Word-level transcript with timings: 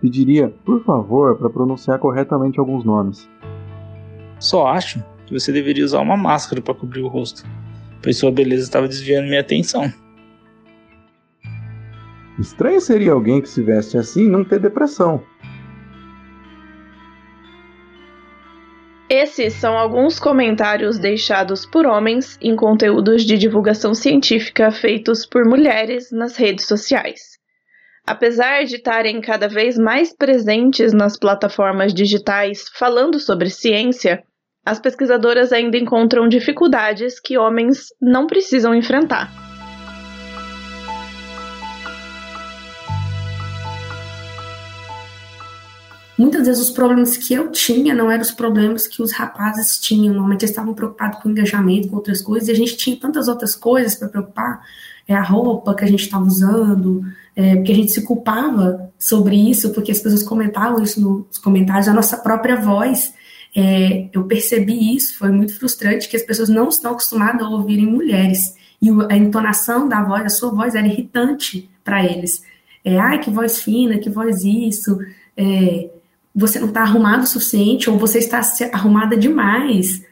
Pediria, 0.00 0.52
por 0.64 0.82
favor, 0.84 1.36
para 1.36 1.50
pronunciar 1.50 1.98
corretamente 1.98 2.60
alguns 2.60 2.84
nomes. 2.84 3.28
Só 4.38 4.66
acho 4.66 5.02
que 5.26 5.32
você 5.32 5.50
deveria 5.52 5.84
usar 5.84 6.00
uma 6.00 6.16
máscara 6.16 6.60
para 6.60 6.74
cobrir 6.74 7.00
o 7.00 7.08
rosto, 7.08 7.42
pois 8.02 8.16
sua 8.16 8.30
beleza 8.30 8.64
estava 8.64 8.86
desviando 8.86 9.28
minha 9.28 9.40
atenção. 9.40 9.92
Estranho 12.38 12.80
seria 12.80 13.12
alguém 13.12 13.40
que 13.40 13.48
se 13.48 13.62
veste 13.62 13.96
assim 13.96 14.28
não 14.28 14.44
ter 14.44 14.60
depressão. 14.60 15.22
Esses 19.08 19.54
são 19.54 19.78
alguns 19.78 20.18
comentários 20.18 20.98
deixados 20.98 21.64
por 21.64 21.86
homens 21.86 22.36
em 22.42 22.56
conteúdos 22.56 23.24
de 23.24 23.38
divulgação 23.38 23.94
científica 23.94 24.70
feitos 24.70 25.24
por 25.24 25.44
mulheres 25.44 26.10
nas 26.10 26.36
redes 26.36 26.66
sociais. 26.66 27.35
Apesar 28.06 28.64
de 28.64 28.76
estarem 28.76 29.20
cada 29.20 29.48
vez 29.48 29.76
mais 29.76 30.14
presentes 30.14 30.92
nas 30.92 31.18
plataformas 31.18 31.92
digitais 31.92 32.66
falando 32.72 33.18
sobre 33.18 33.50
ciência, 33.50 34.22
as 34.64 34.78
pesquisadoras 34.78 35.52
ainda 35.52 35.76
encontram 35.76 36.28
dificuldades 36.28 37.18
que 37.18 37.36
homens 37.36 37.88
não 38.00 38.28
precisam 38.28 38.72
enfrentar. 38.72 39.46
muitas 46.18 46.46
vezes 46.46 46.62
os 46.62 46.70
problemas 46.70 47.16
que 47.16 47.34
eu 47.34 47.50
tinha 47.50 47.94
não 47.94 48.10
eram 48.10 48.22
os 48.22 48.30
problemas 48.30 48.86
que 48.86 49.02
os 49.02 49.12
rapazes 49.12 49.78
tinham. 49.78 50.14
Normalmente 50.14 50.42
eles 50.42 50.50
estavam 50.50 50.74
preocupados 50.74 51.20
com 51.20 51.30
engajamento, 51.30 51.88
com 51.88 51.96
outras 51.96 52.20
coisas, 52.20 52.48
e 52.48 52.52
a 52.52 52.54
gente 52.54 52.76
tinha 52.76 52.96
tantas 52.96 53.28
outras 53.28 53.54
coisas 53.54 53.94
para 53.94 54.08
preocupar. 54.08 54.60
É 55.06 55.14
a 55.14 55.22
roupa 55.22 55.74
que 55.74 55.84
a 55.84 55.86
gente 55.86 56.04
estava 56.04 56.24
usando, 56.24 57.02
é, 57.36 57.54
porque 57.56 57.72
a 57.72 57.74
gente 57.74 57.92
se 57.92 58.02
culpava 58.02 58.90
sobre 58.98 59.36
isso, 59.36 59.70
porque 59.74 59.92
as 59.92 60.00
pessoas 60.00 60.22
comentavam 60.22 60.82
isso 60.82 61.00
nos 61.00 61.38
comentários, 61.38 61.86
a 61.86 61.92
nossa 61.92 62.16
própria 62.16 62.56
voz. 62.56 63.12
É, 63.54 64.08
eu 64.12 64.24
percebi 64.24 64.96
isso, 64.96 65.18
foi 65.18 65.30
muito 65.30 65.58
frustrante, 65.58 66.08
que 66.08 66.16
as 66.16 66.22
pessoas 66.22 66.48
não 66.48 66.68
estão 66.68 66.92
acostumadas 66.92 67.42
a 67.42 67.48
ouvirem 67.48 67.86
mulheres. 67.86 68.54
E 68.80 68.88
a 69.10 69.16
entonação 69.16 69.86
da 69.86 70.02
voz, 70.02 70.24
a 70.24 70.28
sua 70.30 70.50
voz 70.50 70.74
era 70.74 70.86
irritante 70.86 71.68
para 71.84 72.04
eles. 72.04 72.42
É, 72.82 72.98
ai, 72.98 73.20
que 73.20 73.30
voz 73.30 73.60
fina, 73.62 73.98
que 73.98 74.08
voz 74.08 74.42
isso. 74.42 74.98
É, 75.36 75.90
você 76.34 76.58
não 76.58 76.68
está 76.68 76.82
arrumado 76.82 77.24
o 77.24 77.26
suficiente 77.26 77.90
ou 77.90 77.98
você 77.98 78.18
está 78.18 78.40
arrumada 78.72 79.16
demais, 79.16 80.02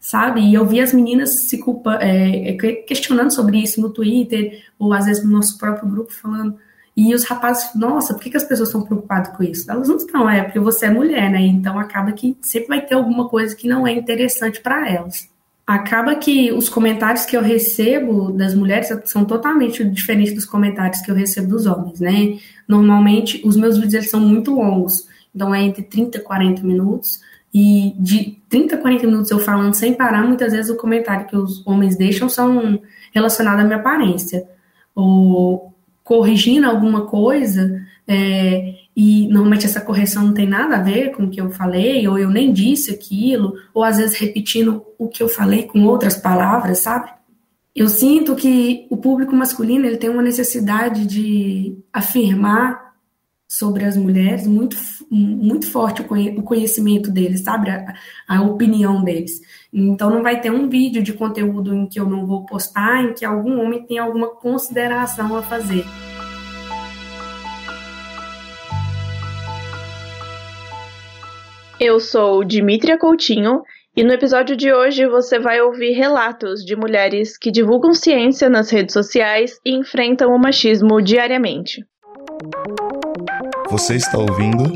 sabe? 0.00 0.40
E 0.40 0.54
eu 0.54 0.66
vi 0.66 0.80
as 0.80 0.92
meninas 0.92 1.30
se 1.30 1.58
culpa, 1.58 1.98
é, 2.00 2.50
é 2.50 2.72
questionando 2.82 3.32
sobre 3.32 3.58
isso 3.58 3.80
no 3.80 3.90
Twitter 3.90 4.64
ou 4.78 4.92
às 4.92 5.06
vezes 5.06 5.24
no 5.24 5.30
nosso 5.30 5.56
próprio 5.58 5.88
grupo 5.88 6.12
falando. 6.12 6.56
E 7.00 7.14
os 7.14 7.22
rapazes, 7.22 7.76
nossa, 7.76 8.12
por 8.12 8.20
que, 8.20 8.28
que 8.28 8.36
as 8.36 8.42
pessoas 8.42 8.70
estão 8.70 8.82
preocupadas 8.82 9.28
com 9.36 9.44
isso? 9.44 9.70
Elas 9.70 9.86
não 9.86 9.98
estão, 9.98 10.28
é 10.28 10.42
porque 10.42 10.58
você 10.58 10.86
é 10.86 10.90
mulher, 10.90 11.30
né? 11.30 11.40
Então 11.42 11.78
acaba 11.78 12.10
que 12.10 12.36
sempre 12.42 12.66
vai 12.66 12.84
ter 12.84 12.96
alguma 12.96 13.28
coisa 13.28 13.54
que 13.54 13.68
não 13.68 13.86
é 13.86 13.92
interessante 13.92 14.60
para 14.60 14.90
elas. 14.90 15.28
Acaba 15.64 16.16
que 16.16 16.50
os 16.50 16.68
comentários 16.68 17.24
que 17.24 17.36
eu 17.36 17.40
recebo 17.40 18.32
das 18.32 18.52
mulheres 18.52 18.88
são 19.04 19.24
totalmente 19.24 19.84
diferentes 19.84 20.34
dos 20.34 20.44
comentários 20.44 21.00
que 21.00 21.08
eu 21.08 21.14
recebo 21.14 21.50
dos 21.50 21.66
homens, 21.66 22.00
né? 22.00 22.36
Normalmente, 22.66 23.46
os 23.46 23.56
meus 23.56 23.76
vídeos 23.76 23.94
eles 23.94 24.10
são 24.10 24.18
muito 24.18 24.52
longos. 24.52 25.06
Então 25.32 25.54
é 25.54 25.62
entre 25.62 25.84
30 25.84 26.18
e 26.18 26.20
40 26.20 26.64
minutos. 26.64 27.20
E 27.54 27.94
de 27.96 28.42
30 28.48 28.74
a 28.74 28.78
40 28.78 29.06
minutos 29.06 29.30
eu 29.30 29.38
falando 29.38 29.74
sem 29.74 29.94
parar, 29.94 30.26
muitas 30.26 30.50
vezes 30.50 30.68
o 30.68 30.76
comentário 30.76 31.28
que 31.28 31.36
os 31.36 31.64
homens 31.64 31.96
deixam 31.96 32.28
são 32.28 32.80
relacionados 33.14 33.60
à 33.60 33.64
minha 33.64 33.78
aparência. 33.78 34.48
Ou 34.96 35.77
corrigindo 36.08 36.66
alguma 36.66 37.02
coisa, 37.04 37.82
é, 38.06 38.76
e 38.96 39.28
normalmente 39.28 39.66
essa 39.66 39.78
correção 39.78 40.24
não 40.24 40.32
tem 40.32 40.46
nada 40.46 40.76
a 40.76 40.82
ver 40.82 41.12
com 41.12 41.24
o 41.24 41.28
que 41.28 41.38
eu 41.38 41.50
falei, 41.50 42.08
ou 42.08 42.18
eu 42.18 42.30
nem 42.30 42.50
disse 42.50 42.90
aquilo, 42.90 43.52
ou 43.74 43.84
às 43.84 43.98
vezes 43.98 44.16
repetindo 44.16 44.82
o 44.98 45.06
que 45.06 45.22
eu 45.22 45.28
falei 45.28 45.64
com 45.64 45.84
outras 45.84 46.16
palavras, 46.16 46.78
sabe? 46.78 47.10
Eu 47.76 47.90
sinto 47.90 48.34
que 48.34 48.86
o 48.88 48.96
público 48.96 49.36
masculino 49.36 49.84
ele 49.84 49.98
tem 49.98 50.08
uma 50.08 50.22
necessidade 50.22 51.06
de 51.06 51.76
afirmar 51.92 52.87
sobre 53.48 53.86
as 53.86 53.96
mulheres 53.96 54.46
muito, 54.46 54.76
muito 55.10 55.70
forte 55.70 56.02
o 56.02 56.42
conhecimento 56.42 57.10
deles, 57.10 57.40
sabe? 57.40 57.70
A, 57.70 57.94
a, 58.28 58.42
opinião 58.42 59.02
deles. 59.02 59.40
Então 59.72 60.10
não 60.10 60.22
vai 60.22 60.38
ter 60.40 60.50
um 60.50 60.68
vídeo 60.68 61.02
de 61.02 61.14
conteúdo 61.14 61.74
em 61.74 61.86
que 61.86 61.98
eu 61.98 62.04
não 62.04 62.26
vou 62.26 62.44
postar, 62.44 63.02
em 63.02 63.14
que 63.14 63.24
algum 63.24 63.60
homem 63.62 63.82
tem 63.86 63.98
alguma 63.98 64.28
consideração 64.28 65.34
a 65.34 65.42
fazer. 65.42 65.84
Eu 71.80 72.00
sou 72.00 72.44
Dimitria 72.44 72.98
Coutinho 72.98 73.62
e 73.96 74.04
no 74.04 74.12
episódio 74.12 74.56
de 74.56 74.72
hoje 74.72 75.06
você 75.06 75.38
vai 75.38 75.60
ouvir 75.62 75.92
relatos 75.92 76.64
de 76.64 76.76
mulheres 76.76 77.38
que 77.38 77.50
divulgam 77.50 77.94
ciência 77.94 78.50
nas 78.50 78.68
redes 78.68 78.92
sociais 78.92 79.58
e 79.64 79.74
enfrentam 79.74 80.34
o 80.34 80.38
machismo 80.38 81.00
diariamente. 81.00 81.86
Você 83.70 83.96
está 83.96 84.16
ouvindo 84.16 84.74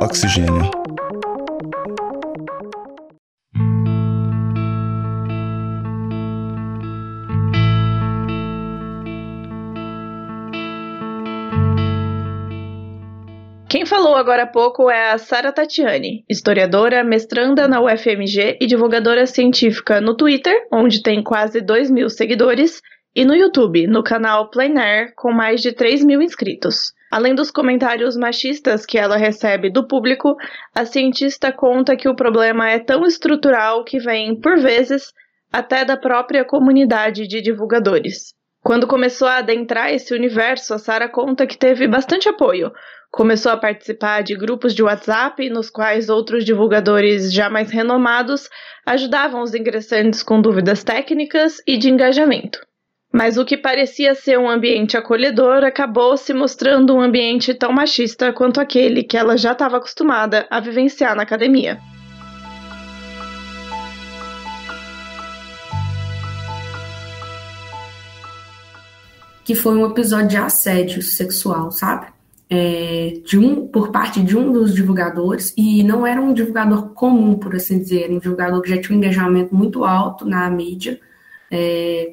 Oxigênio. 0.00 0.70
Quem 13.68 13.84
falou 13.84 14.14
agora 14.14 14.44
há 14.44 14.46
pouco 14.46 14.88
é 14.88 15.10
a 15.10 15.18
Sara 15.18 15.52
Tatiani, 15.52 16.24
historiadora, 16.30 17.02
mestranda 17.02 17.66
na 17.66 17.80
UFMG 17.80 18.58
e 18.60 18.66
divulgadora 18.68 19.26
científica 19.26 20.00
no 20.00 20.16
Twitter, 20.16 20.68
onde 20.72 21.02
tem 21.02 21.24
quase 21.24 21.60
2 21.60 21.90
mil 21.90 22.08
seguidores, 22.08 22.80
e 23.16 23.24
no 23.24 23.34
YouTube, 23.34 23.88
no 23.88 24.04
canal 24.04 24.48
Plein 24.48 24.78
Air, 24.78 25.12
com 25.16 25.32
mais 25.32 25.60
de 25.60 25.72
3 25.72 26.04
mil 26.04 26.22
inscritos. 26.22 26.96
Além 27.10 27.34
dos 27.34 27.50
comentários 27.50 28.16
machistas 28.16 28.84
que 28.84 28.98
ela 28.98 29.16
recebe 29.16 29.70
do 29.70 29.86
público, 29.86 30.36
a 30.74 30.84
cientista 30.84 31.50
conta 31.50 31.96
que 31.96 32.08
o 32.08 32.14
problema 32.14 32.68
é 32.68 32.78
tão 32.78 33.06
estrutural 33.06 33.82
que 33.82 33.98
vem, 33.98 34.38
por 34.38 34.58
vezes, 34.58 35.12
até 35.50 35.84
da 35.84 35.96
própria 35.96 36.44
comunidade 36.44 37.26
de 37.26 37.40
divulgadores. 37.40 38.34
Quando 38.62 38.86
começou 38.86 39.26
a 39.26 39.38
adentrar 39.38 39.90
esse 39.90 40.12
universo, 40.12 40.74
a 40.74 40.78
Sara 40.78 41.08
conta 41.08 41.46
que 41.46 41.56
teve 41.56 41.88
bastante 41.88 42.28
apoio. 42.28 42.70
Começou 43.10 43.50
a 43.50 43.56
participar 43.56 44.22
de 44.22 44.36
grupos 44.36 44.74
de 44.74 44.82
WhatsApp, 44.82 45.48
nos 45.48 45.70
quais 45.70 46.10
outros 46.10 46.44
divulgadores 46.44 47.32
já 47.32 47.48
mais 47.48 47.70
renomados 47.70 48.50
ajudavam 48.84 49.40
os 49.42 49.54
ingressantes 49.54 50.22
com 50.22 50.42
dúvidas 50.42 50.84
técnicas 50.84 51.62
e 51.66 51.78
de 51.78 51.88
engajamento. 51.88 52.67
Mas 53.12 53.38
o 53.38 53.44
que 53.44 53.56
parecia 53.56 54.14
ser 54.14 54.38
um 54.38 54.48
ambiente 54.48 54.96
acolhedor 54.96 55.64
acabou 55.64 56.16
se 56.16 56.34
mostrando 56.34 56.94
um 56.94 57.00
ambiente 57.00 57.54
tão 57.54 57.72
machista 57.72 58.32
quanto 58.34 58.60
aquele 58.60 59.02
que 59.02 59.16
ela 59.16 59.36
já 59.36 59.52
estava 59.52 59.78
acostumada 59.78 60.46
a 60.50 60.60
vivenciar 60.60 61.16
na 61.16 61.22
academia. 61.22 61.78
Que 69.42 69.54
foi 69.54 69.78
um 69.78 69.86
episódio 69.86 70.28
de 70.28 70.36
assédio 70.36 71.00
sexual, 71.00 71.72
sabe? 71.72 72.08
É, 72.50 73.14
de 73.24 73.38
um, 73.38 73.66
por 73.66 73.90
parte 73.90 74.20
de 74.20 74.36
um 74.36 74.52
dos 74.52 74.74
divulgadores, 74.74 75.54
e 75.56 75.82
não 75.82 76.06
era 76.06 76.20
um 76.20 76.34
divulgador 76.34 76.90
comum, 76.90 77.38
por 77.38 77.54
assim 77.56 77.78
dizer, 77.78 78.10
um 78.10 78.18
divulgador 78.18 78.60
que 78.60 78.68
já 78.68 78.78
tinha 78.78 78.94
um 78.94 79.00
engajamento 79.00 79.54
muito 79.54 79.84
alto 79.84 80.26
na 80.26 80.50
mídia. 80.50 81.00
É, 81.50 82.12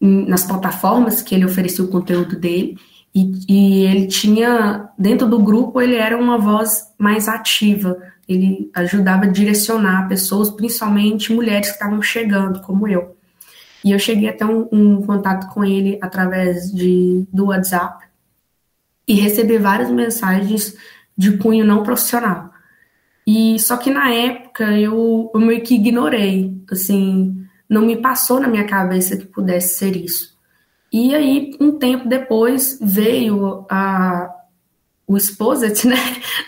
nas 0.00 0.44
plataformas 0.44 1.22
que 1.22 1.34
ele 1.34 1.44
oferecia 1.44 1.84
o 1.84 1.88
conteúdo 1.88 2.38
dele, 2.38 2.78
e, 3.14 3.32
e, 3.48 3.84
ele 3.86 4.06
tinha, 4.08 4.90
dentro 4.98 5.26
do 5.26 5.38
grupo, 5.38 5.80
ele 5.80 5.94
era 5.94 6.18
uma 6.18 6.36
voz 6.36 6.92
mais 6.98 7.28
ativa, 7.28 7.96
ele 8.28 8.70
ajudava 8.74 9.24
a 9.24 9.28
direcionar 9.28 10.06
pessoas, 10.06 10.50
principalmente 10.50 11.32
mulheres 11.32 11.68
que 11.68 11.74
estavam 11.74 12.02
chegando, 12.02 12.60
como 12.60 12.86
eu. 12.86 13.16
E 13.82 13.92
eu 13.92 13.98
cheguei 13.98 14.28
até 14.28 14.44
um, 14.44 14.68
um 14.70 15.02
contato 15.02 15.48
com 15.54 15.64
ele 15.64 15.98
através 16.02 16.70
de, 16.70 17.26
do 17.32 17.46
WhatsApp 17.46 18.04
e 19.08 19.14
recebi 19.14 19.56
várias 19.58 19.90
mensagens 19.90 20.76
de 21.16 21.38
cunho 21.38 21.64
não 21.64 21.82
profissional. 21.82 22.50
E 23.26 23.58
só 23.58 23.76
que 23.76 23.90
na 23.90 24.12
época 24.12 24.78
eu, 24.78 25.30
eu 25.32 25.40
meio 25.40 25.62
que 25.62 25.76
ignorei, 25.76 26.54
assim, 26.70 27.45
não 27.68 27.82
me 27.82 27.96
passou 27.96 28.40
na 28.40 28.48
minha 28.48 28.64
cabeça 28.64 29.16
que 29.16 29.26
pudesse 29.26 29.78
ser 29.78 29.96
isso. 29.96 30.36
E 30.92 31.14
aí, 31.14 31.56
um 31.60 31.78
tempo 31.78 32.08
depois, 32.08 32.78
veio 32.80 33.66
a, 33.68 34.30
o 35.06 35.16
Exposit, 35.16 35.86
né? 35.88 35.96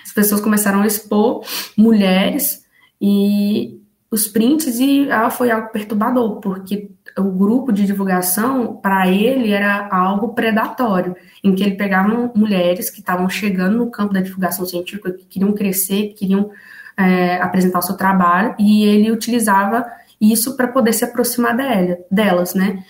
As 0.04 0.12
pessoas 0.12 0.40
começaram 0.40 0.82
a 0.82 0.86
expor 0.86 1.44
mulheres 1.76 2.64
e 3.00 3.80
os 4.10 4.26
prints 4.26 4.78
e 4.78 5.10
ah, 5.10 5.28
foi 5.28 5.50
algo 5.50 5.68
perturbador, 5.70 6.40
porque 6.40 6.90
o 7.18 7.30
grupo 7.30 7.72
de 7.72 7.84
divulgação, 7.84 8.76
para 8.76 9.08
ele, 9.08 9.52
era 9.52 9.88
algo 9.90 10.30
predatório, 10.30 11.14
em 11.44 11.54
que 11.54 11.62
ele 11.62 11.76
pegava 11.76 12.32
mulheres 12.34 12.90
que 12.90 13.00
estavam 13.00 13.28
chegando 13.28 13.76
no 13.76 13.90
campo 13.90 14.14
da 14.14 14.20
divulgação 14.20 14.64
científica, 14.64 15.12
que 15.12 15.26
queriam 15.26 15.52
crescer, 15.52 16.08
que 16.08 16.14
queriam 16.14 16.50
é, 16.96 17.40
apresentar 17.40 17.80
o 17.80 17.82
seu 17.82 17.96
trabalho, 17.96 18.54
e 18.58 18.84
ele 18.84 19.10
utilizava 19.10 19.86
isso 20.20 20.56
para 20.56 20.68
poder 20.68 20.92
se 20.92 21.04
aproximar 21.04 21.56
dela, 21.56 21.98
delas, 22.10 22.54
né? 22.54 22.84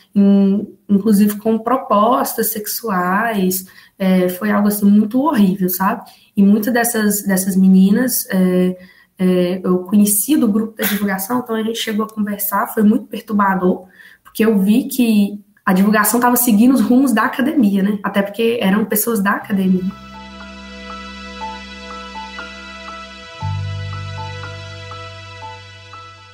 inclusive 0.88 1.36
com 1.38 1.58
propostas 1.58 2.48
sexuais, 2.48 3.66
é, 3.98 4.28
foi 4.28 4.50
algo 4.50 4.69
assim 4.69 4.86
muito 4.86 5.20
horrível, 5.20 5.69
sabe? 5.69 6.10
E 6.36 6.42
muitas 6.42 6.72
dessas, 6.72 7.22
dessas 7.22 7.56
meninas 7.56 8.26
é, 8.30 8.76
é, 9.19 9.60
eu 9.62 9.80
conheci 9.80 10.36
do 10.36 10.48
grupo 10.48 10.76
da 10.76 10.84
divulgação, 10.84 11.40
então 11.40 11.56
a 11.56 11.62
gente 11.62 11.78
chegou 11.78 12.06
a 12.06 12.08
conversar, 12.08 12.69
foi 12.69 12.82
muito 12.82 13.06
perturbador, 13.06 13.86
porque 14.22 14.44
eu 14.44 14.58
vi 14.58 14.84
que 14.84 15.38
a 15.66 15.72
divulgação 15.72 16.19
estava 16.19 16.36
seguindo 16.36 16.72
os 16.72 16.80
rumos 16.80 17.12
da 17.12 17.25
academia, 17.25 17.82
né? 17.82 17.98
Até 18.02 18.22
porque 18.22 18.58
eram 18.62 18.86
pessoas 18.86 19.22
da 19.22 19.32
academia. 19.32 20.07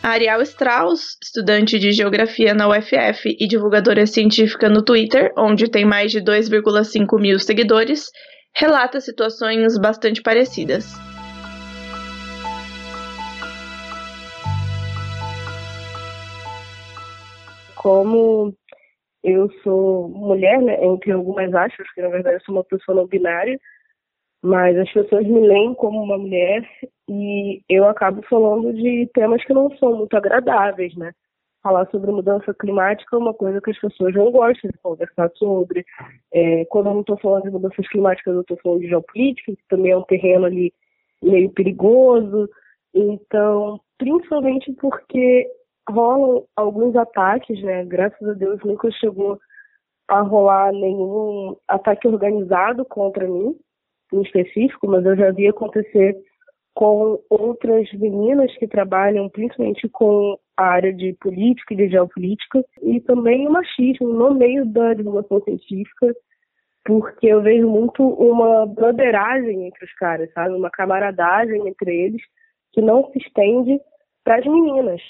Ariel 0.06 0.42
Strauss, 0.42 1.16
estudante 1.22 1.78
de 1.78 1.90
geografia 1.90 2.52
na 2.52 2.68
UFF 2.68 3.34
e 3.40 3.48
divulgadora 3.48 4.06
científica 4.06 4.68
no 4.68 4.84
Twitter, 4.84 5.32
onde 5.34 5.70
tem 5.70 5.86
mais 5.86 6.12
de 6.12 6.20
2,5 6.20 7.18
mil 7.18 7.38
seguidores, 7.38 8.10
relata 8.54 9.00
situações 9.00 9.78
bastante 9.78 10.20
parecidas. 10.20 10.92
como 17.84 18.54
eu 19.22 19.50
sou 19.62 20.08
mulher, 20.08 20.58
né, 20.62 20.82
entre 20.86 21.12
algumas 21.12 21.52
aspas, 21.54 21.86
que 21.92 22.00
na 22.00 22.08
verdade 22.08 22.36
eu 22.36 22.40
sou 22.40 22.54
uma 22.54 22.64
pessoa 22.64 22.96
não 22.96 23.06
binária, 23.06 23.60
mas 24.44 24.76
as 24.76 24.92
pessoas 24.92 25.26
me 25.26 25.40
leem 25.40 25.74
como 25.74 26.02
uma 26.02 26.18
mulher 26.18 26.68
e 27.08 27.62
eu 27.66 27.88
acabo 27.88 28.20
falando 28.28 28.74
de 28.74 29.08
temas 29.14 29.42
que 29.42 29.54
não 29.54 29.74
são 29.78 29.96
muito 29.96 30.14
agradáveis, 30.14 30.94
né? 30.96 31.12
Falar 31.62 31.88
sobre 31.90 32.12
mudança 32.12 32.52
climática 32.52 33.16
é 33.16 33.18
uma 33.18 33.32
coisa 33.32 33.58
que 33.58 33.70
as 33.70 33.80
pessoas 33.80 34.14
não 34.14 34.30
gostam 34.30 34.70
de 34.70 34.78
conversar 34.82 35.30
sobre. 35.36 35.82
É, 36.30 36.66
quando 36.66 36.88
eu 36.88 36.92
não 36.92 37.00
estou 37.00 37.16
falando 37.16 37.44
de 37.44 37.52
mudanças 37.52 37.88
climáticas, 37.88 38.34
eu 38.34 38.42
estou 38.42 38.58
falando 38.62 38.80
de 38.80 38.88
geopolítica, 38.88 39.52
que 39.52 39.66
também 39.66 39.92
é 39.92 39.96
um 39.96 40.02
terreno 40.02 40.44
ali 40.44 40.74
meio 41.22 41.48
perigoso. 41.50 42.46
Então, 42.92 43.80
principalmente 43.96 44.70
porque 44.74 45.48
rolam 45.88 46.44
alguns 46.54 46.94
ataques, 46.96 47.62
né? 47.62 47.82
Graças 47.86 48.28
a 48.28 48.34
Deus 48.34 48.60
nunca 48.62 48.90
chegou 48.90 49.38
a 50.06 50.20
rolar 50.20 50.70
nenhum 50.70 51.56
ataque 51.66 52.06
organizado 52.06 52.84
contra 52.84 53.26
mim, 53.26 53.56
em 54.14 54.22
específico, 54.22 54.86
mas 54.86 55.04
eu 55.04 55.16
já 55.16 55.30
vi 55.30 55.48
acontecer 55.48 56.16
com 56.74 57.20
outras 57.30 57.92
meninas 57.92 58.54
que 58.56 58.66
trabalham 58.66 59.28
principalmente 59.28 59.88
com 59.88 60.38
a 60.56 60.64
área 60.64 60.92
de 60.92 61.12
política 61.20 61.74
e 61.74 61.76
de 61.76 61.88
geopolítica 61.88 62.64
e 62.82 63.00
também 63.00 63.46
o 63.46 63.52
machismo 63.52 64.08
no 64.08 64.34
meio 64.34 64.66
da 64.66 64.94
divulgação 64.94 65.40
científica, 65.42 66.14
porque 66.84 67.26
eu 67.26 67.42
vejo 67.42 67.68
muito 67.68 68.02
uma 68.02 68.66
broderagem 68.66 69.66
entre 69.66 69.84
os 69.84 69.92
caras, 69.94 70.32
sabe? 70.32 70.54
Uma 70.54 70.70
camaradagem 70.70 71.66
entre 71.68 71.94
eles 71.94 72.22
que 72.72 72.80
não 72.80 73.10
se 73.12 73.18
estende 73.18 73.80
para 74.24 74.38
as 74.38 74.44
meninas, 74.44 75.00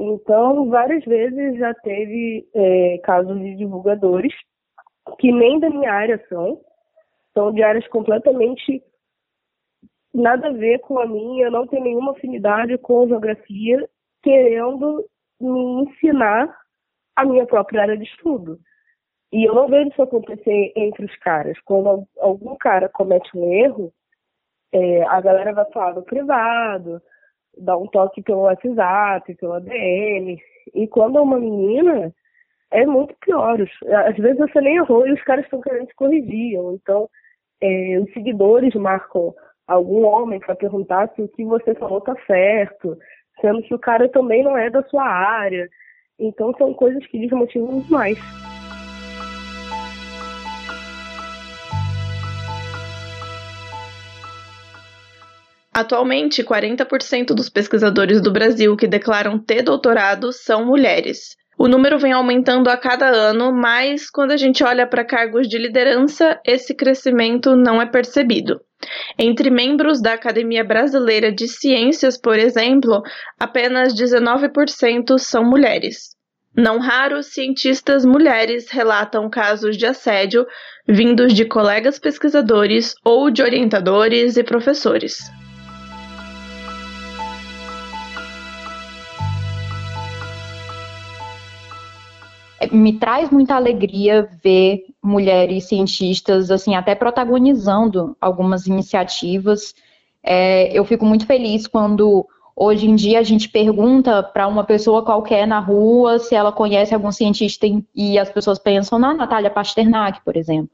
então, 0.00 0.70
várias 0.70 1.04
vezes 1.04 1.58
já 1.58 1.74
teve 1.74 2.48
é, 2.54 2.98
casos 3.04 3.38
de 3.38 3.54
divulgadores 3.54 4.32
que 5.18 5.30
nem 5.30 5.60
da 5.60 5.68
minha 5.68 5.92
área 5.92 6.18
são, 6.26 6.58
são 7.34 7.52
de 7.52 7.62
áreas 7.62 7.86
completamente 7.88 8.82
nada 10.12 10.48
a 10.48 10.52
ver 10.52 10.80
com 10.80 10.98
a 10.98 11.06
minha, 11.06 11.50
não 11.50 11.66
tem 11.66 11.80
nenhuma 11.80 12.12
afinidade 12.12 12.76
com 12.78 13.06
geografia, 13.06 13.88
querendo 14.22 15.04
me 15.40 15.82
ensinar 15.82 16.54
a 17.16 17.24
minha 17.24 17.46
própria 17.46 17.82
área 17.82 17.96
de 17.96 18.04
estudo. 18.04 18.58
E 19.32 19.48
eu 19.48 19.54
não 19.54 19.68
vejo 19.68 19.90
isso 19.90 20.02
acontecer 20.02 20.72
entre 20.74 21.04
os 21.04 21.16
caras. 21.18 21.58
Quando 21.64 22.06
algum 22.18 22.56
cara 22.56 22.88
comete 22.88 23.30
um 23.36 23.52
erro, 23.52 23.92
é, 24.72 25.02
a 25.04 25.20
galera 25.20 25.52
vai 25.52 25.70
falar 25.70 25.94
no 25.94 26.02
privado, 26.02 27.00
dá 27.56 27.76
um 27.76 27.86
toque 27.86 28.22
pelo 28.22 28.42
WhatsApp, 28.42 29.34
pelo 29.36 29.54
ADM. 29.54 30.36
E 30.74 30.86
quando 30.88 31.18
é 31.18 31.22
uma 31.22 31.38
menina, 31.38 32.12
é 32.70 32.86
muito 32.86 33.14
pior. 33.20 33.60
Às 33.60 34.16
vezes 34.16 34.38
você 34.38 34.60
nem 34.60 34.76
errou 34.76 35.06
e 35.06 35.12
os 35.12 35.22
caras 35.22 35.44
estão 35.44 35.60
querendo 35.60 35.86
te 35.86 35.94
corrigir. 35.94 36.58
Então, 36.74 37.08
é, 37.60 37.98
os 37.98 38.12
seguidores 38.12 38.74
marcam 38.74 39.34
algum 39.66 40.04
homem 40.04 40.40
para 40.40 40.54
perguntar 40.54 41.08
se 41.14 41.22
o 41.22 41.28
que 41.28 41.44
você 41.44 41.74
falou 41.74 42.00
tá 42.00 42.14
certo, 42.26 42.96
sendo 43.40 43.62
que 43.62 43.74
o 43.74 43.78
cara 43.78 44.08
também 44.08 44.42
não 44.42 44.56
é 44.56 44.70
da 44.70 44.82
sua 44.84 45.04
área. 45.04 45.68
Então, 46.18 46.52
são 46.58 46.72
coisas 46.74 47.04
que 47.06 47.18
desmotivam 47.18 47.80
demais. 47.80 48.18
Atualmente, 55.72 56.44
40% 56.44 57.28
dos 57.28 57.48
pesquisadores 57.48 58.20
do 58.20 58.30
Brasil 58.30 58.76
que 58.76 58.86
declaram 58.86 59.38
ter 59.38 59.62
doutorado 59.62 60.30
são 60.30 60.66
mulheres. 60.66 61.36
O 61.62 61.68
número 61.68 61.98
vem 61.98 62.10
aumentando 62.10 62.70
a 62.70 62.76
cada 62.78 63.06
ano, 63.06 63.52
mas 63.52 64.08
quando 64.08 64.30
a 64.30 64.36
gente 64.38 64.64
olha 64.64 64.86
para 64.86 65.04
cargos 65.04 65.46
de 65.46 65.58
liderança, 65.58 66.40
esse 66.42 66.74
crescimento 66.74 67.54
não 67.54 67.82
é 67.82 67.84
percebido. 67.84 68.62
Entre 69.18 69.50
membros 69.50 70.00
da 70.00 70.14
Academia 70.14 70.64
Brasileira 70.64 71.30
de 71.30 71.46
Ciências, 71.46 72.18
por 72.18 72.38
exemplo, 72.38 73.02
apenas 73.38 73.92
19% 73.92 75.18
são 75.18 75.44
mulheres. 75.44 76.16
Não 76.56 76.78
raro, 76.78 77.22
cientistas 77.22 78.06
mulheres 78.06 78.70
relatam 78.70 79.28
casos 79.28 79.76
de 79.76 79.84
assédio 79.84 80.46
vindos 80.88 81.34
de 81.34 81.44
colegas 81.44 81.98
pesquisadores 81.98 82.94
ou 83.04 83.30
de 83.30 83.42
orientadores 83.42 84.38
e 84.38 84.42
professores. 84.42 85.30
Me 92.72 92.92
traz 92.98 93.30
muita 93.30 93.54
alegria 93.54 94.28
ver 94.42 94.84
mulheres 95.02 95.64
cientistas, 95.64 96.50
assim, 96.50 96.74
até 96.74 96.94
protagonizando 96.94 98.16
algumas 98.20 98.66
iniciativas. 98.66 99.74
É, 100.22 100.70
eu 100.72 100.84
fico 100.84 101.04
muito 101.04 101.26
feliz 101.26 101.66
quando 101.66 102.26
hoje 102.54 102.86
em 102.86 102.94
dia 102.94 103.20
a 103.20 103.22
gente 103.22 103.48
pergunta 103.48 104.22
para 104.22 104.46
uma 104.46 104.64
pessoa 104.64 105.02
qualquer 105.02 105.46
na 105.46 105.58
rua 105.58 106.18
se 106.18 106.34
ela 106.34 106.52
conhece 106.52 106.94
algum 106.94 107.10
cientista 107.10 107.66
e 107.94 108.18
as 108.18 108.30
pessoas 108.30 108.58
pensam 108.58 108.98
na 108.98 109.14
Natália 109.14 109.50
Pasternak, 109.50 110.20
por 110.22 110.36
exemplo. 110.36 110.70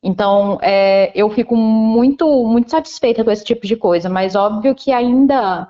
Então, 0.00 0.58
é, 0.62 1.10
eu 1.14 1.30
fico 1.30 1.56
muito, 1.56 2.46
muito 2.46 2.70
satisfeita 2.70 3.24
com 3.24 3.30
esse 3.30 3.44
tipo 3.44 3.66
de 3.66 3.74
coisa, 3.74 4.08
mas 4.08 4.36
óbvio 4.36 4.74
que 4.74 4.92
ainda, 4.92 5.66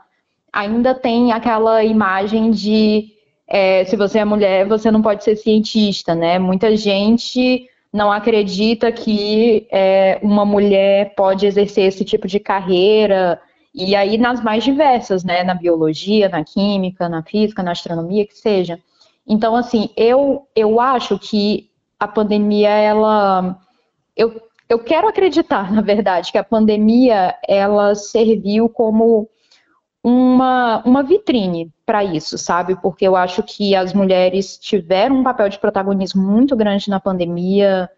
ainda 0.52 0.92
tem 0.92 1.32
aquela 1.32 1.84
imagem 1.84 2.50
de 2.50 3.13
é, 3.46 3.84
se 3.84 3.96
você 3.96 4.18
é 4.18 4.24
mulher, 4.24 4.66
você 4.66 4.90
não 4.90 5.02
pode 5.02 5.22
ser 5.24 5.36
cientista, 5.36 6.14
né? 6.14 6.38
Muita 6.38 6.76
gente 6.76 7.68
não 7.92 8.10
acredita 8.10 8.90
que 8.90 9.66
é, 9.70 10.18
uma 10.22 10.44
mulher 10.44 11.14
pode 11.14 11.46
exercer 11.46 11.86
esse 11.86 12.04
tipo 12.04 12.26
de 12.26 12.40
carreira, 12.40 13.40
e 13.74 13.94
aí 13.94 14.16
nas 14.16 14.42
mais 14.42 14.64
diversas, 14.64 15.24
né? 15.24 15.42
Na 15.42 15.54
biologia, 15.54 16.28
na 16.28 16.44
química, 16.44 17.08
na 17.08 17.22
física, 17.22 17.62
na 17.62 17.72
astronomia, 17.72 18.26
que 18.26 18.36
seja. 18.36 18.78
Então, 19.26 19.56
assim, 19.56 19.90
eu, 19.96 20.46
eu 20.54 20.80
acho 20.80 21.18
que 21.18 21.68
a 21.98 22.06
pandemia, 22.06 22.68
ela. 22.68 23.58
Eu, 24.16 24.40
eu 24.68 24.78
quero 24.78 25.08
acreditar, 25.08 25.70
na 25.72 25.80
verdade, 25.80 26.30
que 26.32 26.38
a 26.38 26.44
pandemia 26.44 27.34
ela 27.48 27.94
serviu 27.94 28.68
como 28.68 29.28
uma, 30.04 30.82
uma 30.84 31.02
vitrine 31.02 31.72
para 31.86 32.04
isso, 32.04 32.36
sabe? 32.36 32.76
Porque 32.76 33.08
eu 33.08 33.16
acho 33.16 33.42
que 33.42 33.74
as 33.74 33.94
mulheres 33.94 34.58
tiveram 34.58 35.16
um 35.16 35.24
papel 35.24 35.48
de 35.48 35.58
protagonismo 35.58 36.22
muito 36.22 36.54
grande 36.54 36.90
na 36.90 37.00
pandemia, 37.00 37.88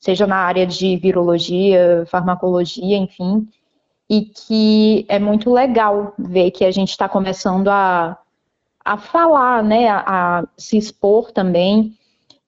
seja 0.00 0.26
na 0.26 0.36
área 0.36 0.66
de 0.66 0.96
virologia, 0.96 2.06
farmacologia, 2.06 2.96
enfim, 2.96 3.46
e 4.08 4.22
que 4.22 5.04
é 5.08 5.18
muito 5.18 5.52
legal 5.52 6.14
ver 6.18 6.50
que 6.52 6.64
a 6.64 6.70
gente 6.70 6.90
está 6.90 7.06
começando 7.06 7.68
a, 7.68 8.16
a 8.82 8.96
falar, 8.96 9.62
né, 9.62 9.88
a, 9.88 10.04
a, 10.38 10.44
se 10.56 10.78
expor 10.78 11.32
também. 11.32 11.96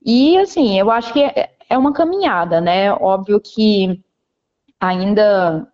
E, 0.04 0.38
assim, 0.38 0.78
eu 0.78 0.90
acho 0.90 1.12
que 1.12 1.23
é, 1.23 1.50
é 1.68 1.76
uma 1.76 1.92
caminhada, 1.92 2.61
né? 2.61 2.92
Óbvio 2.92 3.40
que 3.40 4.02
ainda 4.80 5.66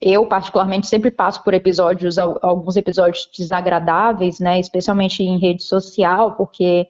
eu 0.00 0.24
particularmente 0.26 0.86
sempre 0.86 1.10
passo 1.10 1.44
por 1.44 1.52
episódios, 1.52 2.18
alguns 2.18 2.76
episódios 2.76 3.28
desagradáveis, 3.36 4.40
né, 4.40 4.58
especialmente 4.58 5.22
em 5.22 5.38
rede 5.38 5.62
social, 5.62 6.32
porque 6.32 6.88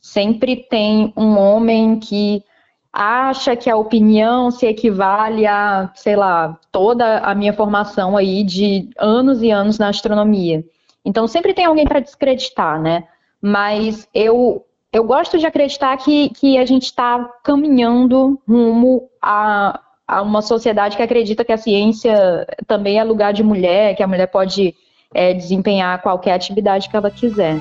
sempre 0.00 0.56
tem 0.56 1.12
um 1.16 1.36
homem 1.36 1.98
que 1.98 2.44
acha 2.92 3.56
que 3.56 3.68
a 3.68 3.76
opinião 3.76 4.52
se 4.52 4.66
equivale 4.66 5.46
a, 5.46 5.90
sei 5.96 6.14
lá, 6.14 6.56
toda 6.70 7.18
a 7.18 7.34
minha 7.34 7.52
formação 7.52 8.16
aí 8.16 8.44
de 8.44 8.88
anos 8.96 9.42
e 9.42 9.50
anos 9.50 9.78
na 9.78 9.88
astronomia. 9.88 10.64
Então 11.04 11.26
sempre 11.26 11.52
tem 11.52 11.64
alguém 11.64 11.84
para 11.84 11.98
descreditar, 11.98 12.80
né? 12.80 13.04
Mas 13.42 14.08
eu 14.14 14.64
eu 14.92 15.02
gosto 15.02 15.36
de 15.38 15.44
acreditar 15.44 15.96
que, 15.96 16.28
que 16.30 16.56
a 16.56 16.64
gente 16.64 16.84
está 16.84 17.18
caminhando 17.42 18.40
rumo 18.48 19.10
a, 19.20 19.80
a 20.06 20.20
uma 20.22 20.42
sociedade 20.42 20.96
que 20.96 21.02
acredita 21.02 21.44
que 21.44 21.52
a 21.52 21.56
ciência 21.56 22.46
também 22.66 22.98
é 22.98 23.04
lugar 23.04 23.32
de 23.32 23.42
mulher, 23.42 23.96
que 23.96 24.02
a 24.02 24.06
mulher 24.06 24.26
pode 24.26 24.74
é, 25.14 25.32
desempenhar 25.32 26.02
qualquer 26.02 26.32
atividade 26.32 26.88
que 26.88 26.96
ela 26.96 27.10
quiser. 27.10 27.58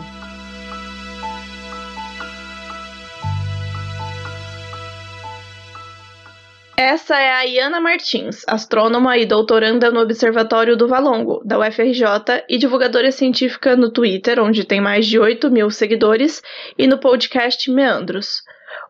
Essa 6.76 7.18
é 7.18 7.32
a 7.32 7.44
Iana 7.44 7.80
Martins, 7.80 8.44
astrônoma 8.46 9.18
e 9.18 9.26
doutoranda 9.26 9.90
no 9.90 10.02
Observatório 10.02 10.76
do 10.76 10.88
Valongo, 10.88 11.42
da 11.46 11.58
UFRJ, 11.58 12.44
e 12.50 12.58
divulgadora 12.58 13.10
científica 13.10 13.76
no 13.76 13.90
Twitter, 13.90 14.38
onde 14.38 14.66
tem 14.66 14.82
mais 14.82 15.08
de 15.08 15.18
8 15.18 15.50
mil 15.50 15.70
seguidores, 15.70 16.42
e 16.78 16.86
no 16.86 16.98
podcast 16.98 17.72
Meandros. 17.72 18.42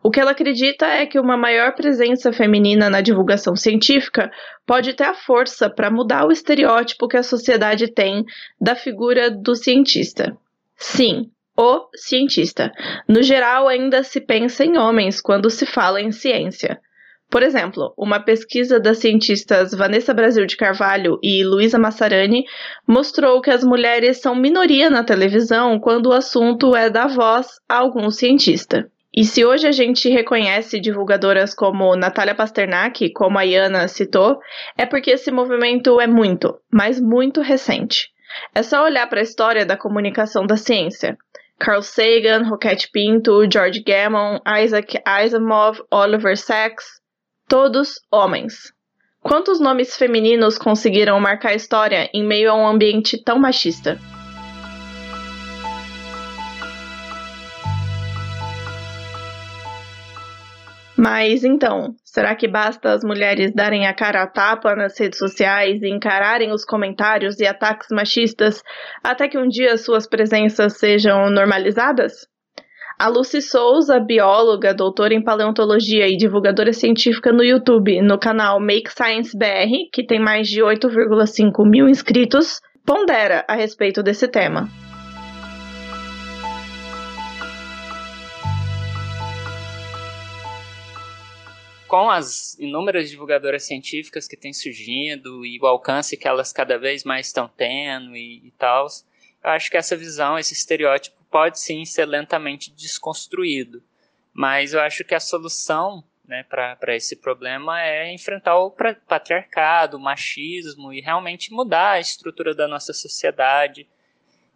O 0.04 0.12
que 0.12 0.20
ela 0.20 0.32
acredita 0.32 0.86
é 0.86 1.06
que 1.06 1.18
uma 1.18 1.38
maior 1.38 1.74
presença 1.74 2.34
feminina 2.34 2.90
na 2.90 3.00
divulgação 3.00 3.56
científica 3.56 4.30
pode 4.66 4.94
ter 4.94 5.06
a 5.06 5.14
força 5.14 5.70
para 5.70 5.90
mudar 5.90 6.28
o 6.28 6.32
estereótipo 6.32 7.08
que 7.08 7.16
a 7.16 7.24
sociedade 7.24 7.88
tem 7.88 8.26
da 8.60 8.76
figura 8.76 9.32
do 9.32 9.56
cientista. 9.56 10.36
Sim, 10.76 11.32
o 11.58 11.88
cientista. 11.96 12.70
No 13.08 13.24
geral, 13.24 13.70
ainda 13.70 14.04
se 14.04 14.20
pensa 14.20 14.66
em 14.66 14.78
homens 14.78 15.22
quando 15.22 15.50
se 15.50 15.66
fala 15.66 16.02
em 16.02 16.12
ciência. 16.12 16.82
Por 17.30 17.42
exemplo, 17.42 17.94
uma 17.98 18.20
pesquisa 18.20 18.82
das 18.82 18.98
cientistas 18.98 19.74
Vanessa 19.74 20.14
Brasil 20.14 20.46
de 20.46 20.58
Carvalho 20.58 21.18
e 21.24 21.46
Luísa 21.46 21.80
Massarani 21.80 22.44
mostrou 22.86 23.42
que 23.42 23.50
as 23.50 23.64
mulheres 23.64 24.20
são 24.20 24.36
minoria 24.36 24.90
na 24.90 25.04
televisão 25.04 25.80
quando 25.80 26.08
o 26.08 26.14
assunto 26.14 26.76
é 26.76 26.90
dar 26.90 27.08
voz 27.08 27.48
a 27.68 27.78
algum 27.78 28.12
cientista. 28.12 28.92
E 29.16 29.24
se 29.24 29.46
hoje 29.46 29.68
a 29.68 29.72
gente 29.72 30.10
reconhece 30.10 30.80
divulgadoras 30.80 31.54
como 31.54 31.96
Natália 31.96 32.34
Pasternak, 32.34 33.12
como 33.14 33.38
a 33.38 33.44
Iana 33.44 33.88
citou, 33.88 34.40
é 34.76 34.88
porque 34.88 35.12
esse 35.12 35.30
movimento 35.32 36.02
é 36.02 36.08
muito, 36.08 36.60
mas 36.72 37.00
muito 37.00 37.40
recente. 37.40 38.10
É 38.56 38.64
só 38.64 38.84
olhar 38.84 39.08
para 39.08 39.20
a 39.20 39.24
história 39.24 39.68
da 39.68 39.78
comunicação 39.78 40.48
da 40.48 40.58
ciência. 40.58 41.16
Carl 41.60 41.84
Sagan, 41.84 42.44
Roquette 42.50 42.90
Pinto, 42.92 43.48
George 43.52 43.84
Gammon, 43.84 44.40
Isaac 44.64 45.00
Asimov, 45.06 45.80
Oliver 45.92 46.36
Sacks, 46.36 46.86
todos 47.48 48.00
homens. 48.12 48.74
Quantos 49.22 49.60
nomes 49.60 49.96
femininos 49.96 50.58
conseguiram 50.58 51.20
marcar 51.20 51.50
a 51.50 51.56
história 51.56 52.10
em 52.14 52.26
meio 52.26 52.52
a 52.52 52.56
um 52.56 52.68
ambiente 52.68 53.24
tão 53.24 53.38
machista? 53.38 54.00
Mas 61.04 61.44
então, 61.44 61.94
será 62.02 62.34
que 62.34 62.48
basta 62.48 62.94
as 62.94 63.04
mulheres 63.04 63.54
darem 63.54 63.86
a 63.86 63.94
cara 63.94 64.24
a 64.24 64.28
tapa 64.28 64.74
nas 64.74 64.98
redes 64.98 65.20
sociais 65.20 65.82
e 65.82 65.90
encararem 65.90 66.54
os 66.54 66.64
comentários 66.64 67.42
e 67.42 67.46
ataques 67.46 67.90
machistas 67.92 68.64
até 69.04 69.28
que 69.28 69.38
um 69.38 69.50
dia 69.50 69.76
suas 69.76 70.08
presenças 70.08 70.78
sejam 70.78 71.30
normalizadas? 71.30 72.26
A 72.98 73.10
Lucy 73.10 73.42
Souza, 73.42 74.00
bióloga, 74.00 74.74
doutora 74.74 75.14
em 75.14 75.22
paleontologia 75.22 76.08
e 76.08 76.16
divulgadora 76.16 76.72
científica 76.72 77.34
no 77.34 77.44
YouTube, 77.44 78.02
no 78.02 78.18
canal 78.18 78.62
Make 78.62 78.90
Science 78.90 79.38
BR, 79.38 79.90
que 79.92 80.06
tem 80.06 80.22
mais 80.22 80.48
de 80.48 80.62
8,5 80.62 81.70
mil 81.70 81.90
inscritos, 81.90 82.62
pondera 82.86 83.44
a 83.50 83.56
respeito 83.56 84.02
desse 84.02 84.30
tema. 84.30 84.70
Com 91.94 92.10
as 92.10 92.58
inúmeras 92.58 93.08
divulgadoras 93.08 93.68
científicas 93.68 94.28
que 94.28 94.36
têm 94.36 94.52
surgindo 94.52 95.46
e 95.46 95.60
o 95.62 95.68
alcance 95.68 96.18
que 96.18 96.28
elas 96.28 96.52
cada 96.52 96.76
vez 96.76 97.04
mais 97.04 97.28
estão 97.28 97.48
tendo 97.48 98.16
e, 98.16 98.48
e 98.48 98.52
tal, 98.58 98.88
eu 99.44 99.52
acho 99.52 99.70
que 99.70 99.78
essa 99.78 99.96
visão, 99.96 100.40
esse 100.40 100.56
estereótipo 100.56 101.16
pode 101.30 101.60
sim 101.60 101.86
ser 101.86 102.08
lentamente 102.08 102.72
desconstruído. 102.72 103.84
Mas 104.34 104.74
eu 104.74 104.82
acho 104.82 105.04
que 105.04 105.14
a 105.14 105.20
solução 105.20 106.04
né, 106.26 106.44
para 106.50 106.96
esse 106.96 107.16
problema 107.16 107.80
é 107.84 108.12
enfrentar 108.12 108.58
o 108.58 108.72
patriarcado, 108.72 109.98
o 109.98 110.02
machismo 110.02 110.92
e 110.92 111.00
realmente 111.00 111.54
mudar 111.54 111.92
a 111.92 112.00
estrutura 112.00 112.56
da 112.56 112.68
nossa 112.68 112.92
sociedade. 112.92 113.88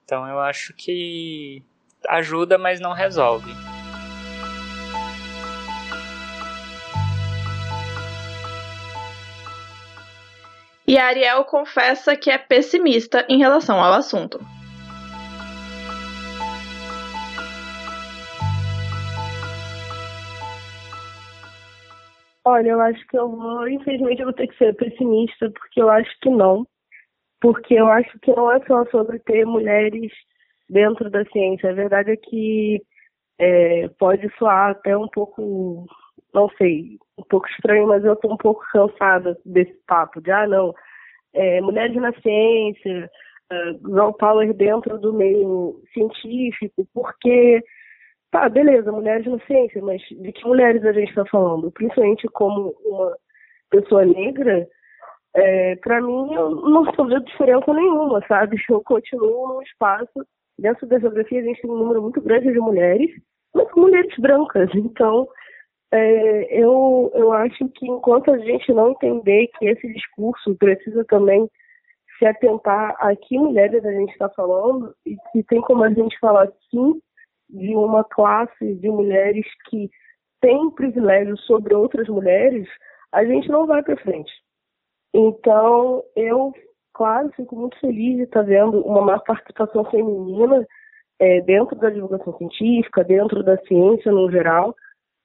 Então 0.03 0.27
eu 0.27 0.39
acho 0.39 0.73
que 0.73 1.61
ajuda, 2.07 2.57
mas 2.57 2.79
não 2.79 2.93
resolve. 2.93 3.51
E 10.87 10.97
Ariel 10.97 11.43
confessa 11.43 12.15
que 12.15 12.31
é 12.31 12.37
pessimista 12.37 13.25
em 13.27 13.37
relação 13.37 13.77
ao 13.77 13.93
assunto. 13.93 14.39
Olha, 22.45 22.69
eu 22.69 22.79
acho 22.79 23.05
que 23.07 23.17
eu 23.17 23.29
vou, 23.29 23.67
infelizmente, 23.67 24.21
eu 24.21 24.27
vou 24.27 24.33
ter 24.33 24.47
que 24.47 24.57
ser 24.57 24.73
pessimista, 24.77 25.51
porque 25.51 25.81
eu 25.81 25.89
acho 25.89 26.09
que 26.21 26.29
não. 26.29 26.65
Porque 27.41 27.73
eu 27.73 27.87
acho 27.87 28.17
que 28.19 28.33
não 28.33 28.49
é 28.49 28.65
só 28.65 28.85
sobre 28.85 29.19
ter 29.19 29.45
mulheres 29.45 30.13
dentro 30.69 31.09
da 31.09 31.25
ciência. 31.25 31.69
A 31.69 31.73
verdade 31.73 32.11
é 32.11 32.15
que 32.15 32.81
é, 33.37 33.89
pode 33.99 34.29
soar 34.37 34.71
até 34.71 34.97
um 34.97 35.09
pouco, 35.09 35.85
não 36.37 36.49
sei, 36.57 36.97
um 37.17 37.23
pouco 37.23 37.47
estranho, 37.49 37.87
mas 37.87 38.03
eu 38.05 38.13
estou 38.13 38.33
um 38.33 38.37
pouco 38.37 38.63
cansada 38.71 39.37
desse 39.45 39.73
papo 39.87 40.21
de, 40.21 40.31
ah, 40.31 40.47
não, 40.47 40.73
é, 41.33 41.61
mulheres 41.61 41.95
na 41.95 42.13
ciência, 42.21 43.09
uh, 43.51 43.89
girl 43.89 44.11
power 44.11 44.53
dentro 44.53 44.99
do 44.99 45.13
meio 45.13 45.81
científico, 45.93 46.87
porque 46.93 47.63
Tá, 48.31 48.49
beleza, 48.49 48.91
mulheres 48.91 49.25
na 49.25 49.39
ciência, 49.45 49.81
mas 49.81 50.01
de 50.11 50.31
que 50.33 50.45
mulheres 50.45 50.83
a 50.83 50.91
gente 50.91 51.09
está 51.09 51.25
falando? 51.25 51.71
Principalmente 51.71 52.27
como 52.27 52.75
uma 52.83 53.15
pessoa 53.69 54.05
negra, 54.05 54.67
é, 55.33 55.75
para 55.77 56.01
mim 56.01 56.33
eu 56.33 56.49
não 56.51 56.83
estou 56.89 57.07
vendo 57.07 57.23
diferença 57.23 57.73
nenhuma, 57.73 58.21
sabe? 58.27 58.57
Eu 58.69 58.81
continuo 58.83 59.47
num 59.47 59.61
espaço, 59.61 60.27
dentro 60.59 60.85
da 60.87 60.99
geografia 60.99 61.39
a 61.39 61.43
gente 61.43 61.61
tem 61.61 61.71
um 61.71 61.77
número 61.77 62.01
muito 62.01 62.21
grande 62.21 62.51
de 62.51 62.59
mulheres, 62.59 63.09
mas 63.55 63.67
mulheres 63.75 64.13
brancas. 64.19 64.69
Então, 64.75 65.27
é, 65.91 66.61
eu, 66.61 67.11
eu 67.13 67.31
acho 67.31 67.67
que 67.69 67.87
enquanto 67.87 68.31
a 68.31 68.37
gente 68.37 68.71
não 68.73 68.91
entender 68.91 69.47
que 69.57 69.65
esse 69.65 69.87
discurso 69.93 70.55
precisa 70.55 71.05
também 71.05 71.49
se 72.17 72.25
atentar 72.25 72.95
a 72.99 73.15
que 73.15 73.37
mulheres 73.37 73.85
a 73.85 73.91
gente 73.91 74.11
está 74.11 74.29
falando, 74.29 74.93
e 75.05 75.15
que 75.31 75.43
tem 75.43 75.61
como 75.61 75.83
a 75.83 75.89
gente 75.89 76.17
falar 76.19 76.47
sim 76.69 76.99
de 77.49 77.75
uma 77.75 78.03
classe 78.03 78.75
de 78.75 78.89
mulheres 78.89 79.45
que 79.69 79.89
tem 80.41 80.69
privilégios 80.71 81.41
sobre 81.45 81.73
outras 81.73 82.07
mulheres, 82.09 82.67
a 83.11 83.23
gente 83.23 83.47
não 83.49 83.65
vai 83.65 83.81
para 83.81 83.97
frente. 83.97 84.31
Então, 85.13 86.03
eu, 86.15 86.53
claro, 86.93 87.31
fico 87.35 87.55
muito 87.55 87.79
feliz 87.79 88.17
de 88.17 88.23
estar 88.23 88.41
vendo 88.41 88.81
uma 88.81 89.01
maior 89.01 89.23
participação 89.23 89.85
feminina 89.85 90.65
é, 91.19 91.41
dentro 91.41 91.75
da 91.77 91.89
divulgação 91.89 92.37
científica, 92.37 93.03
dentro 93.03 93.43
da 93.43 93.57
ciência 93.59 94.11
no 94.11 94.29
geral, 94.29 94.75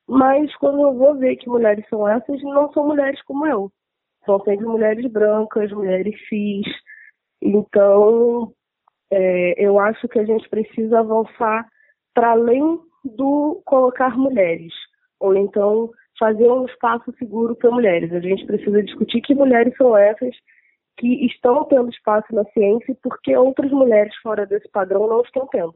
mas 0.09 0.55
quando 0.57 0.81
eu 0.83 0.95
vou 0.95 1.17
ver 1.17 1.37
que 1.37 1.49
mulheres 1.49 1.85
são 1.89 2.07
essas, 2.09 2.43
não 2.43 2.73
são 2.73 2.87
mulheres 2.87 3.21
como 3.23 3.47
eu. 3.47 3.71
São 4.25 4.41
sempre 4.45 4.67
mulheres 4.67 5.11
brancas, 5.11 5.71
mulheres 5.73 6.15
cis. 6.29 6.67
Então, 7.41 8.53
é, 9.11 9.55
eu 9.65 9.79
acho 9.79 10.09
que 10.09 10.19
a 10.19 10.25
gente 10.25 10.49
precisa 10.49 11.01
avançar 11.01 11.67
para 12.15 12.31
além 12.31 12.81
do 13.05 13.61
colocar 13.65 14.17
mulheres, 14.17 14.73
ou 15.19 15.35
então 15.35 15.91
fazer 16.19 16.49
um 16.51 16.67
espaço 16.67 17.13
seguro 17.19 17.57
para 17.57 17.71
mulheres. 17.71 18.13
A 18.13 18.21
gente 18.21 18.47
precisa 18.47 18.83
discutir 18.83 19.21
que 19.23 19.35
mulheres 19.35 19.77
são 19.77 19.97
essas 19.97 20.35
que 20.97 21.27
estão 21.27 21.65
tendo 21.65 21.91
espaço 21.91 22.33
na 22.35 22.45
ciência 22.47 22.93
e 22.93 22.95
por 22.95 23.21
que 23.23 23.37
outras 23.37 23.71
mulheres 23.71 24.15
fora 24.23 24.47
desse 24.47 24.69
padrão 24.69 25.09
não 25.09 25.23
estão 25.23 25.47
tendo. 25.49 25.75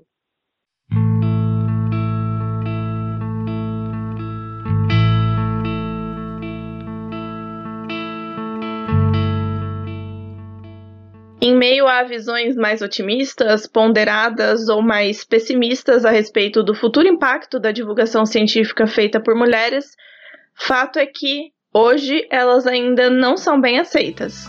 Meio 11.54 11.86
a 11.86 12.02
visões 12.02 12.56
mais 12.56 12.80
otimistas, 12.80 13.66
ponderadas 13.66 14.68
ou 14.68 14.80
mais 14.80 15.24
pessimistas 15.24 16.04
a 16.04 16.10
respeito 16.10 16.62
do 16.62 16.74
futuro 16.74 17.06
impacto 17.06 17.60
da 17.60 17.72
divulgação 17.72 18.24
científica 18.24 18.86
feita 18.86 19.20
por 19.20 19.34
mulheres, 19.34 19.96
fato 20.54 20.98
é 20.98 21.06
que 21.06 21.52
hoje 21.72 22.26
elas 22.30 22.66
ainda 22.66 23.10
não 23.10 23.36
são 23.36 23.60
bem 23.60 23.78
aceitas. 23.78 24.48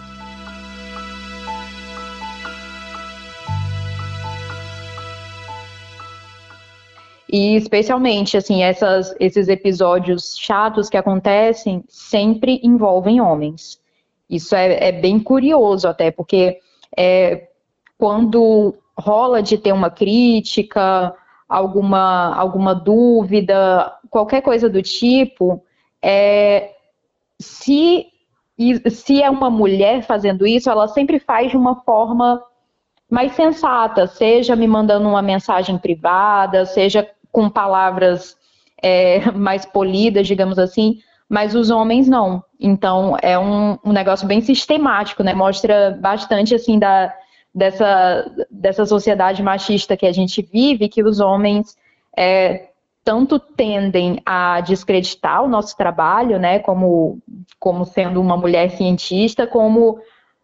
E 7.29 7.57
especialmente, 7.57 8.37
assim, 8.37 8.63
essas, 8.63 9.13
esses 9.19 9.49
episódios 9.49 10.37
chatos 10.37 10.89
que 10.89 10.95
acontecem 10.95 11.83
sempre 11.89 12.61
envolvem 12.63 13.19
homens. 13.19 13.79
Isso 14.29 14.55
é, 14.55 14.87
é 14.87 14.91
bem 14.91 15.19
curioso 15.19 15.87
até, 15.87 16.09
porque 16.09 16.59
é, 16.95 17.49
quando 17.97 18.75
rola 18.97 19.41
de 19.41 19.57
ter 19.57 19.71
uma 19.71 19.89
crítica, 19.89 21.13
alguma, 21.47 22.35
alguma 22.35 22.73
dúvida, 22.73 23.93
qualquer 24.09 24.41
coisa 24.41 24.69
do 24.69 24.81
tipo, 24.81 25.63
é, 26.01 26.73
se, 27.39 28.07
se 28.89 29.21
é 29.21 29.29
uma 29.29 29.49
mulher 29.49 30.03
fazendo 30.03 30.45
isso, 30.45 30.69
ela 30.69 30.87
sempre 30.87 31.19
faz 31.19 31.51
de 31.51 31.57
uma 31.57 31.75
forma 31.83 32.43
mais 33.09 33.33
sensata, 33.33 34.07
seja 34.07 34.55
me 34.55 34.67
mandando 34.67 35.07
uma 35.07 35.21
mensagem 35.21 35.77
privada, 35.77 36.65
seja 36.65 37.09
com 37.31 37.49
palavras 37.49 38.35
é, 38.81 39.31
mais 39.31 39.65
polidas, 39.65 40.27
digamos 40.27 40.59
assim, 40.59 40.99
mas 41.29 41.55
os 41.55 41.69
homens 41.69 42.07
não. 42.07 42.43
Então 42.59 43.17
é 43.21 43.37
um, 43.37 43.77
um 43.83 43.91
negócio 43.91 44.27
bem 44.27 44.41
sistemático, 44.41 45.23
né? 45.23 45.33
Mostra 45.33 45.97
bastante 45.99 46.55
assim 46.55 46.79
da, 46.79 47.13
dessa, 47.53 48.31
dessa 48.49 48.85
sociedade 48.85 49.43
machista 49.43 49.97
que 49.97 50.05
a 50.05 50.11
gente 50.11 50.41
vive, 50.41 50.89
que 50.89 51.03
os 51.03 51.19
homens 51.19 51.75
é, 52.15 52.69
tanto 53.03 53.39
tendem 53.39 54.21
a 54.25 54.61
descreditar 54.61 55.43
o 55.43 55.47
nosso 55.47 55.75
trabalho, 55.77 56.39
né? 56.39 56.59
Como, 56.59 57.19
como 57.59 57.85
sendo 57.85 58.21
uma 58.21 58.37
mulher 58.37 58.71
cientista, 58.71 59.45
como 59.45 59.99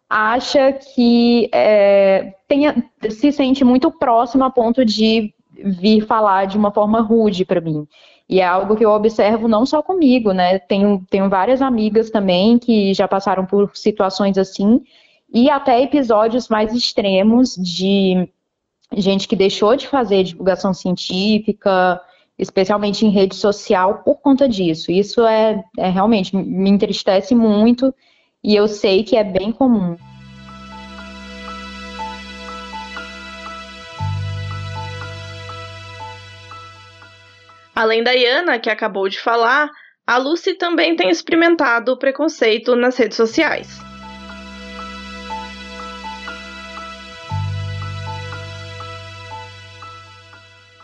acha 0.10 0.72
que 0.72 1.50
é, 1.54 2.34
tenha, 2.48 2.86
se 3.10 3.32
sente 3.32 3.64
muito 3.64 3.90
próximo 3.92 4.44
a 4.44 4.50
ponto 4.50 4.86
de 4.86 5.34
vir 5.52 6.06
falar 6.06 6.46
de 6.46 6.58
uma 6.58 6.72
forma 6.72 7.02
rude 7.02 7.46
para 7.46 7.62
mim. 7.62 7.88
E 8.30 8.40
é 8.40 8.46
algo 8.46 8.76
que 8.76 8.86
eu 8.86 8.92
observo 8.92 9.48
não 9.48 9.66
só 9.66 9.82
comigo, 9.82 10.32
né? 10.32 10.58
Tenho, 10.60 11.06
tenho 11.10 11.30
várias 11.30 11.62
amigas 11.62 12.10
também 12.10 12.58
que 12.58 12.94
já 12.94 13.08
passaram 13.08 13.46
por 13.46 13.76
situações 13.76 14.38
assim, 14.38 14.82
e 15.34 15.50
até 15.50 15.82
episódios 15.82 16.48
mais 16.48 16.74
extremos 16.74 17.56
de 17.56 18.30
gente 18.96 19.28
que 19.28 19.36
deixou 19.36 19.76
de 19.76 19.88
fazer 19.88 20.24
divulgação 20.24 20.74
científica, 20.74 22.00
especialmente 22.38 23.06
em 23.06 23.10
rede 23.10 23.36
social, 23.36 24.04
por 24.04 24.16
conta 24.22 24.48
disso. 24.48 24.92
Isso 24.92 25.26
é, 25.26 25.64
é 25.78 25.90
realmente 25.90 26.36
me 26.36 26.70
entristece 26.70 27.34
muito 27.36 27.94
e 28.44 28.56
eu 28.56 28.68
sei 28.68 29.04
que 29.04 29.16
é 29.16 29.24
bem 29.24 29.52
comum. 29.52 29.98
Além 37.76 38.04
da 38.04 38.12
Iana, 38.12 38.60
que 38.60 38.70
acabou 38.70 39.10
de 39.10 39.20
falar, 39.20 39.72
a 40.06 40.18
Lucy 40.18 40.54
também 40.54 40.96
tem 40.96 41.10
experimentado 41.10 41.94
o 41.94 41.98
preconceito 41.98 42.76
nas 42.76 42.96
redes 42.98 43.18
sociais. 43.18 43.80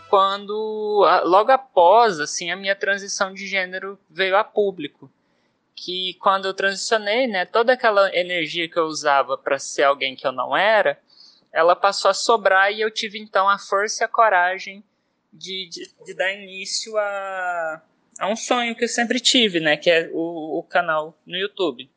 Quando, 0.08 1.06
logo 1.22 1.52
após, 1.52 2.18
assim, 2.18 2.50
a 2.50 2.56
minha 2.56 2.74
transição 2.74 3.32
de 3.32 3.46
gênero 3.46 3.96
veio 4.10 4.36
a 4.36 4.42
público. 4.42 5.08
Que 5.76 6.14
quando 6.14 6.46
eu 6.46 6.52
transicionei, 6.52 7.28
né, 7.28 7.44
toda 7.44 7.74
aquela 7.74 8.12
energia 8.14 8.68
que 8.68 8.76
eu 8.76 8.86
usava 8.86 9.38
para 9.38 9.58
ser 9.60 9.84
alguém 9.84 10.16
que 10.16 10.26
eu 10.26 10.32
não 10.32 10.56
era, 10.56 10.98
ela 11.52 11.76
passou 11.76 12.10
a 12.10 12.14
sobrar 12.14 12.72
e 12.72 12.80
eu 12.80 12.90
tive 12.90 13.20
então 13.20 13.48
a 13.48 13.58
força 13.58 14.02
e 14.02 14.04
a 14.04 14.08
coragem 14.08 14.82
de, 15.32 15.68
de, 15.68 15.90
de 16.04 16.14
dar 16.14 16.32
início 16.32 16.96
a, 16.96 17.82
a 18.18 18.28
um 18.28 18.36
sonho 18.36 18.74
que 18.74 18.84
eu 18.84 18.88
sempre 18.88 19.20
tive, 19.20 19.60
né? 19.60 19.76
Que 19.76 19.90
é 19.90 20.10
o, 20.12 20.58
o 20.58 20.62
canal 20.62 21.16
no 21.26 21.36
YouTube. 21.36 21.88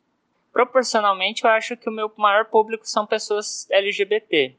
Proporcionalmente, 0.52 1.44
eu 1.44 1.50
acho 1.50 1.76
que 1.76 1.88
o 1.88 1.92
meu 1.92 2.12
maior 2.16 2.46
público 2.46 2.88
são 2.88 3.06
pessoas 3.06 3.68
LGBT. 3.70 4.54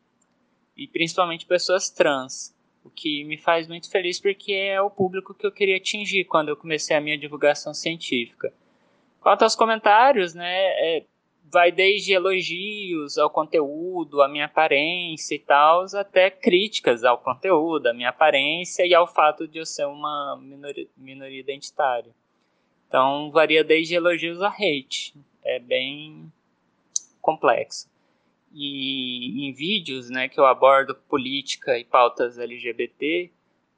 E 0.75 0.87
principalmente 0.87 1.45
pessoas 1.45 1.89
trans. 1.89 2.53
O 2.83 2.89
que 2.89 3.23
me 3.23 3.37
faz 3.37 3.67
muito 3.67 3.89
feliz 3.89 4.19
porque 4.19 4.53
é 4.53 4.79
o 4.79 4.91
público 4.91 5.33
que 5.33 5.47
eu 5.47 5.51
queria 5.51 5.77
atingir 5.77 6.25
quando 6.25 6.49
eu 6.49 6.57
comecei 6.57 6.95
a 6.95 7.01
minha 7.01 7.17
divulgação 7.17 7.73
científica. 7.73 8.53
Quanto 9.19 9.41
aos 9.41 9.55
comentários, 9.55 10.35
né, 10.35 10.53
é, 10.53 11.03
vai 11.55 11.71
desde 11.71 12.11
elogios 12.11 13.17
ao 13.17 13.29
conteúdo, 13.29 14.21
à 14.21 14.27
minha 14.27 14.43
aparência 14.43 15.35
e 15.35 15.39
tal, 15.39 15.85
até 15.95 16.29
críticas 16.29 17.05
ao 17.05 17.17
conteúdo, 17.17 17.87
à 17.87 17.93
minha 17.93 18.09
aparência 18.09 18.85
e 18.85 18.93
ao 18.93 19.07
fato 19.07 19.47
de 19.47 19.59
eu 19.59 19.65
ser 19.65 19.85
uma 19.85 20.37
minoria, 20.37 20.85
minoria 20.97 21.39
identitária. 21.39 22.11
Então 22.89 23.31
varia 23.31 23.63
desde 23.63 23.95
elogios 23.95 24.41
a 24.41 24.49
hate. 24.49 25.15
É 25.45 25.57
bem 25.57 26.29
complexo. 27.21 27.89
E 28.53 29.47
em 29.47 29.53
vídeos 29.53 30.09
né, 30.09 30.27
que 30.27 30.37
eu 30.37 30.45
abordo 30.45 30.93
política 31.07 31.79
e 31.79 31.85
pautas 31.85 32.37
LGBT, 32.37 33.31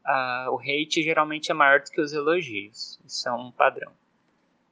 uh, 0.04 0.52
o 0.52 0.58
hate 0.60 1.04
geralmente 1.04 1.52
é 1.52 1.54
maior 1.54 1.80
do 1.80 1.92
que 1.92 2.02
os 2.02 2.12
elogios. 2.12 3.00
Isso 3.06 3.30
é 3.30 3.32
um 3.32 3.52
padrão 3.52 3.92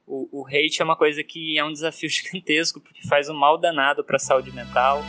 o, 0.06 0.40
o 0.40 0.46
hate 0.46 0.80
é 0.80 0.84
uma 0.84 0.96
coisa 0.96 1.22
que 1.22 1.58
é 1.58 1.64
um 1.64 1.72
desafio 1.72 2.08
gigantesco, 2.10 2.80
porque 2.80 3.06
faz 3.08 3.28
um 3.28 3.34
mal 3.34 3.58
danado 3.58 4.04
para 4.04 4.16
a 4.16 4.20
saúde 4.20 4.52
mental. 4.52 5.02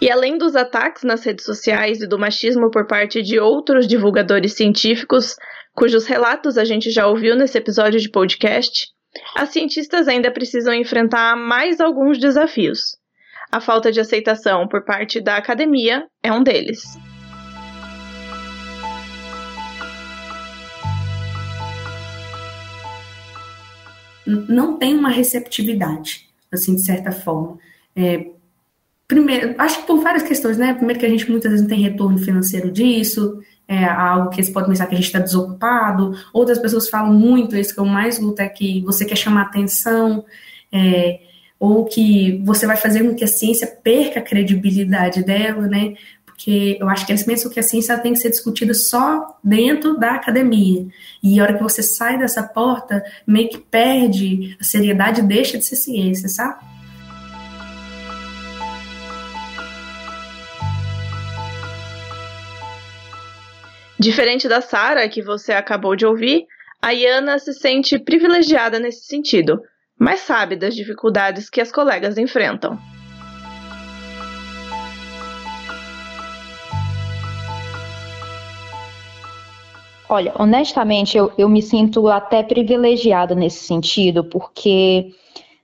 E 0.00 0.10
além 0.10 0.36
dos 0.36 0.54
ataques 0.54 1.04
nas 1.04 1.24
redes 1.24 1.44
sociais 1.44 2.02
e 2.02 2.06
do 2.06 2.18
machismo 2.18 2.70
por 2.70 2.86
parte 2.86 3.22
de 3.22 3.40
outros 3.40 3.86
divulgadores 3.86 4.54
científicos, 4.54 5.34
cujos 5.74 6.06
relatos 6.06 6.58
a 6.58 6.64
gente 6.64 6.90
já 6.90 7.06
ouviu 7.06 7.34
nesse 7.34 7.56
episódio 7.56 7.98
de 7.98 8.10
podcast, 8.10 8.88
as 9.34 9.48
cientistas 9.48 10.06
ainda 10.06 10.30
precisam 10.30 10.74
enfrentar 10.74 11.34
mais 11.36 11.80
alguns 11.80 12.18
desafios. 12.18 12.98
A 13.50 13.60
falta 13.60 13.90
de 13.90 14.00
aceitação 14.00 14.68
por 14.68 14.84
parte 14.84 15.20
da 15.20 15.36
academia 15.36 16.06
é 16.22 16.30
um 16.30 16.42
deles. 16.42 16.82
Não 24.26 24.76
tem 24.78 24.94
uma 24.94 25.10
receptividade, 25.10 26.28
assim, 26.52 26.74
de 26.74 26.82
certa 26.82 27.12
forma. 27.12 27.58
É, 27.94 28.26
primeiro, 29.06 29.54
acho 29.58 29.80
que 29.80 29.86
por 29.86 30.00
várias 30.02 30.22
questões, 30.22 30.58
né? 30.58 30.74
Primeiro 30.74 31.00
que 31.00 31.06
a 31.06 31.08
gente 31.08 31.30
muitas 31.30 31.50
vezes 31.50 31.66
não 31.66 31.74
tem 31.74 31.82
retorno 31.82 32.18
financeiro 32.18 32.70
disso, 32.70 33.40
é 33.68 33.84
algo 33.84 34.30
que 34.30 34.40
eles 34.40 34.50
podem 34.50 34.70
pensar 34.70 34.86
que 34.86 34.94
a 34.94 34.98
gente 34.98 35.06
está 35.06 35.18
desocupado. 35.18 36.16
Outras 36.32 36.58
pessoas 36.58 36.88
falam 36.88 37.12
muito, 37.12 37.56
isso 37.56 37.74
que 37.74 37.80
eu 37.80 37.84
mais 37.84 38.18
luto 38.18 38.40
é 38.42 38.48
que 38.48 38.80
você 38.82 39.04
quer 39.04 39.16
chamar 39.16 39.42
atenção, 39.42 40.24
é, 40.72 41.20
ou 41.58 41.84
que 41.84 42.42
você 42.44 42.66
vai 42.66 42.76
fazer 42.76 43.02
com 43.02 43.14
que 43.14 43.24
a 43.24 43.28
ciência 43.28 43.66
perca 43.66 44.20
a 44.20 44.22
credibilidade 44.22 45.24
dela, 45.24 45.66
né? 45.66 45.94
Porque 46.36 46.76
eu 46.78 46.88
acho 46.90 47.06
que 47.06 47.12
eles 47.12 47.24
pensam 47.24 47.50
que 47.50 47.58
a 47.58 47.62
ciência 47.62 47.98
tem 47.98 48.12
que 48.12 48.18
ser 48.18 48.28
discutida 48.28 48.74
só 48.74 49.38
dentro 49.42 49.98
da 49.98 50.12
academia. 50.12 50.86
E 51.22 51.40
a 51.40 51.42
hora 51.42 51.54
que 51.56 51.62
você 51.62 51.82
sai 51.82 52.18
dessa 52.18 52.42
porta, 52.42 53.02
meio 53.26 53.48
que 53.48 53.56
perde 53.56 54.54
a 54.60 54.62
seriedade 54.62 55.22
deixa 55.22 55.56
de 55.56 55.64
ser 55.64 55.76
ciência, 55.76 56.28
sabe? 56.28 56.62
Diferente 63.98 64.46
da 64.46 64.60
Sara, 64.60 65.08
que 65.08 65.22
você 65.22 65.52
acabou 65.52 65.96
de 65.96 66.04
ouvir, 66.04 66.44
a 66.82 66.92
Iana 66.92 67.38
se 67.38 67.54
sente 67.54 67.98
privilegiada 67.98 68.78
nesse 68.78 69.06
sentido, 69.06 69.62
mas 69.98 70.20
sabe 70.20 70.54
das 70.54 70.76
dificuldades 70.76 71.48
que 71.48 71.62
as 71.62 71.72
colegas 71.72 72.18
enfrentam. 72.18 72.78
Olha, 80.08 80.32
honestamente, 80.38 81.18
eu, 81.18 81.32
eu 81.36 81.48
me 81.48 81.60
sinto 81.60 82.08
até 82.08 82.42
privilegiada 82.42 83.34
nesse 83.34 83.64
sentido, 83.64 84.22
porque 84.22 85.12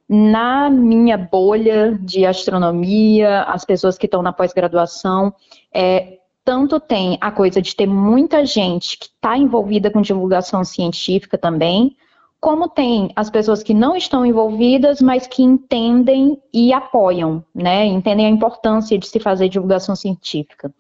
na 0.09 0.69
minha 0.69 1.17
bolha 1.17 1.97
de 2.01 2.27
astronomia, 2.27 3.43
as 3.45 3.65
pessoas 3.65 3.97
que 3.97 4.07
estão 4.07 4.21
na 4.21 4.33
pós-graduação, 4.33 5.33
é, 5.73 6.19
tanto 6.45 6.81
tem 6.81 7.17
a 7.21 7.31
coisa 7.31 7.63
de 7.63 7.75
ter 7.75 7.87
muita 7.87 8.45
gente 8.45 8.99
que 8.99 9.07
está 9.07 9.39
envolvida 9.39 9.91
com 9.91 10.03
divulgação 10.03 10.65
científica 10.65 11.39
também, 11.39 11.97
como 12.41 12.69
tem 12.69 13.13
as 13.15 13.31
pessoas 13.31 13.63
que 13.63 13.73
não 13.73 13.95
estão 13.95 14.27
envolvidas, 14.27 15.01
mas 15.01 15.29
que 15.29 15.45
entendem 15.45 16.37
e 16.53 16.73
apoiam, 16.73 17.45
né? 17.55 17.87
Entendem 17.87 18.27
a 18.27 18.31
importância 18.31 18.99
de 18.99 19.07
se 19.07 19.21
fazer 19.21 19.49
divulgação 19.49 19.95
científica. 19.95 20.75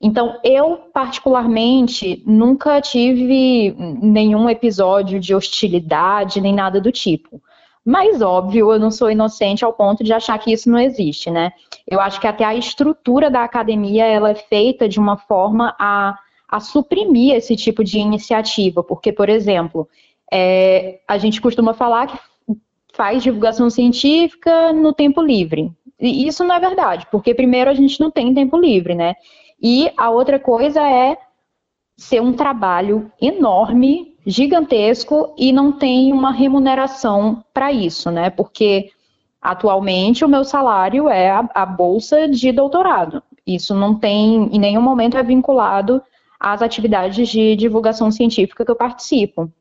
Então, 0.00 0.38
eu, 0.44 0.76
particularmente, 0.92 2.22
nunca 2.26 2.80
tive 2.80 3.74
nenhum 4.02 4.50
episódio 4.50 5.18
de 5.18 5.34
hostilidade, 5.34 6.40
nem 6.40 6.52
nada 6.52 6.80
do 6.80 6.92
tipo. 6.92 7.40
Mas, 7.84 8.22
óbvio, 8.22 8.72
eu 8.72 8.78
não 8.78 8.90
sou 8.90 9.10
inocente 9.10 9.64
ao 9.64 9.72
ponto 9.72 10.02
de 10.02 10.12
achar 10.12 10.38
que 10.38 10.52
isso 10.52 10.70
não 10.70 10.78
existe, 10.78 11.30
né? 11.30 11.52
Eu 11.86 12.00
acho 12.00 12.20
que 12.20 12.26
até 12.26 12.44
a 12.44 12.54
estrutura 12.54 13.30
da 13.30 13.44
academia, 13.44 14.06
ela 14.06 14.30
é 14.30 14.34
feita 14.34 14.88
de 14.88 14.98
uma 14.98 15.16
forma 15.16 15.74
a, 15.78 16.18
a 16.48 16.60
suprimir 16.60 17.34
esse 17.34 17.54
tipo 17.56 17.84
de 17.84 17.98
iniciativa. 17.98 18.82
Porque, 18.82 19.12
por 19.12 19.28
exemplo, 19.28 19.88
é, 20.32 21.00
a 21.06 21.18
gente 21.18 21.40
costuma 21.40 21.74
falar 21.74 22.06
que 22.06 22.18
faz 22.94 23.22
divulgação 23.22 23.68
científica 23.68 24.72
no 24.72 24.92
tempo 24.92 25.20
livre. 25.20 25.70
E 26.00 26.26
isso 26.26 26.42
não 26.42 26.54
é 26.54 26.60
verdade, 26.60 27.06
porque 27.10 27.34
primeiro 27.34 27.70
a 27.70 27.74
gente 27.74 28.00
não 28.00 28.10
tem 28.10 28.32
tempo 28.34 28.56
livre, 28.56 28.94
né? 28.94 29.14
E 29.62 29.90
a 29.96 30.10
outra 30.10 30.38
coisa 30.38 30.82
é 30.82 31.16
ser 31.96 32.20
um 32.20 32.32
trabalho 32.32 33.10
enorme, 33.20 34.16
gigantesco 34.26 35.34
e 35.36 35.52
não 35.52 35.72
tem 35.72 36.12
uma 36.12 36.32
remuneração 36.32 37.44
para 37.52 37.72
isso, 37.72 38.10
né? 38.10 38.30
Porque 38.30 38.90
atualmente 39.40 40.24
o 40.24 40.28
meu 40.28 40.44
salário 40.44 41.08
é 41.08 41.30
a, 41.30 41.48
a, 41.54 41.66
bolsa 41.66 42.26
de 42.26 42.50
doutorado. 42.50 43.22
Isso 43.46 43.74
não 43.74 43.94
tem, 43.94 44.48
em 44.50 44.58
nenhum 44.58 44.80
momento 44.80 45.18
é 45.18 45.22
vinculado 45.22 46.02
às 46.40 46.62
atividades 46.62 47.28
de 47.28 47.54
divulgação 47.54 48.10
científica 48.10 48.64
que 48.64 48.70
eu 48.70 48.76
participo. 48.76 49.52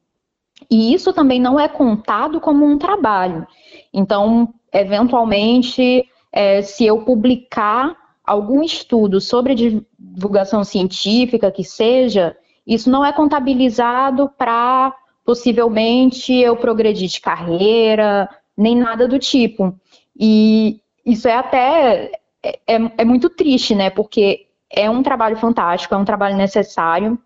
E 0.71 0.93
isso 0.93 1.11
também 1.11 1.39
não 1.39 1.59
é 1.59 1.67
contado 1.67 2.39
como 2.39 2.65
um 2.65 2.77
trabalho. 2.77 3.45
Então, 3.93 4.53
eventualmente, 4.71 6.05
é, 6.31 6.61
se 6.61 6.85
eu 6.85 7.03
publicar 7.03 7.95
algum 8.23 8.63
estudo 8.63 9.19
sobre 9.19 9.83
divulgação 9.99 10.63
científica 10.63 11.51
que 11.51 11.63
seja, 11.63 12.35
isso 12.65 12.89
não 12.89 13.05
é 13.05 13.11
contabilizado 13.11 14.29
para 14.37 14.95
possivelmente 15.25 16.33
eu 16.33 16.55
progredir 16.55 17.09
de 17.09 17.21
carreira, 17.21 18.29
nem 18.57 18.75
nada 18.75 19.07
do 19.07 19.19
tipo. 19.19 19.77
E 20.17 20.79
isso 21.05 21.27
é 21.27 21.35
até 21.35 22.11
é, 22.43 22.59
é, 22.67 22.91
é 22.97 23.05
muito 23.05 23.29
triste, 23.29 23.73
né? 23.73 23.89
Porque 23.89 24.47
é 24.69 24.89
um 24.89 25.03
trabalho 25.03 25.37
fantástico, 25.37 25.93
é 25.93 25.97
um 25.97 26.05
trabalho 26.05 26.35
necessário. 26.35 27.17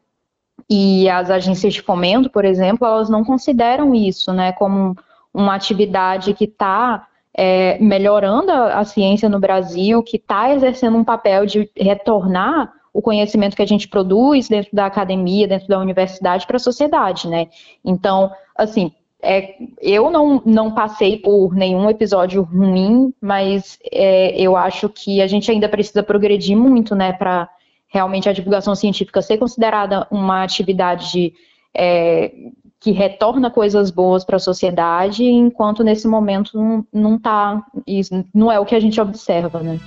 E 0.69 1.09
as 1.09 1.29
agências 1.29 1.73
de 1.73 1.81
fomento, 1.81 2.29
por 2.29 2.43
exemplo, 2.43 2.85
elas 2.85 3.09
não 3.09 3.23
consideram 3.23 3.95
isso, 3.95 4.33
né, 4.33 4.51
como 4.51 4.95
uma 5.33 5.55
atividade 5.55 6.33
que 6.33 6.45
está 6.45 7.07
é, 7.37 7.77
melhorando 7.77 8.51
a, 8.51 8.79
a, 8.79 8.83
ciência 8.83 9.29
no 9.29 9.39
Brasil, 9.39 10.01
que 10.01 10.17
está 10.17 10.51
exercendo 10.53 10.97
um 10.97 11.03
papel 11.03 11.45
de 11.45 11.69
retornar 11.77 12.73
o 12.91 12.99
conhecimento 12.99 13.55
que 13.55 13.61
a 13.61 13.67
gente 13.67 13.87
produz 13.87 14.49
dentro 14.49 14.71
da 14.73 14.87
academia, 14.87 15.47
dentro 15.47 15.67
da 15.67 15.77
universidade 15.77 16.47
para 16.47 16.55
a 16.55 16.59
sociedade, 16.59 17.27
né? 17.27 17.47
Então, 17.85 18.31
assim, 18.55 18.91
é, 19.21 19.55
eu 19.79 20.09
não, 20.09 20.41
não 20.43 20.73
passei 20.73 21.17
por 21.17 21.53
nenhum 21.53 21.87
episódio 21.87 22.41
ruim, 22.41 23.13
mas 23.21 23.77
é, 23.91 24.35
eu 24.41 24.57
acho 24.57 24.89
que 24.89 25.21
a 25.21 25.27
gente 25.27 25.51
ainda 25.51 25.69
precisa 25.69 26.01
progredir 26.01 26.57
muito, 26.57 26.95
né, 26.95 27.13
para 27.13 27.47
realmente 27.87 28.27
a 28.27 28.33
divulgação 28.33 28.73
científica 28.73 29.21
ser 29.21 29.37
considerada 29.37 30.07
uma 30.09 30.43
atividade 30.43 31.33
é, 31.73 32.31
que 32.79 32.91
retorna 32.91 33.49
coisas 33.49 33.89
boas 33.89 34.23
para 34.23 34.35
a 34.35 34.39
sociedade, 34.39 35.23
enquanto 35.23 35.83
nesse 35.83 36.07
momento 36.07 36.57
não, 36.57 36.85
não 36.93 37.19
tá, 37.19 37.63
isso 37.85 38.23
não 38.33 38.51
é 38.51 38.59
o 38.59 38.65
que 38.65 38.75
a 38.75 38.79
gente 38.79 39.01
observa, 39.01 39.61
né? 39.61 39.79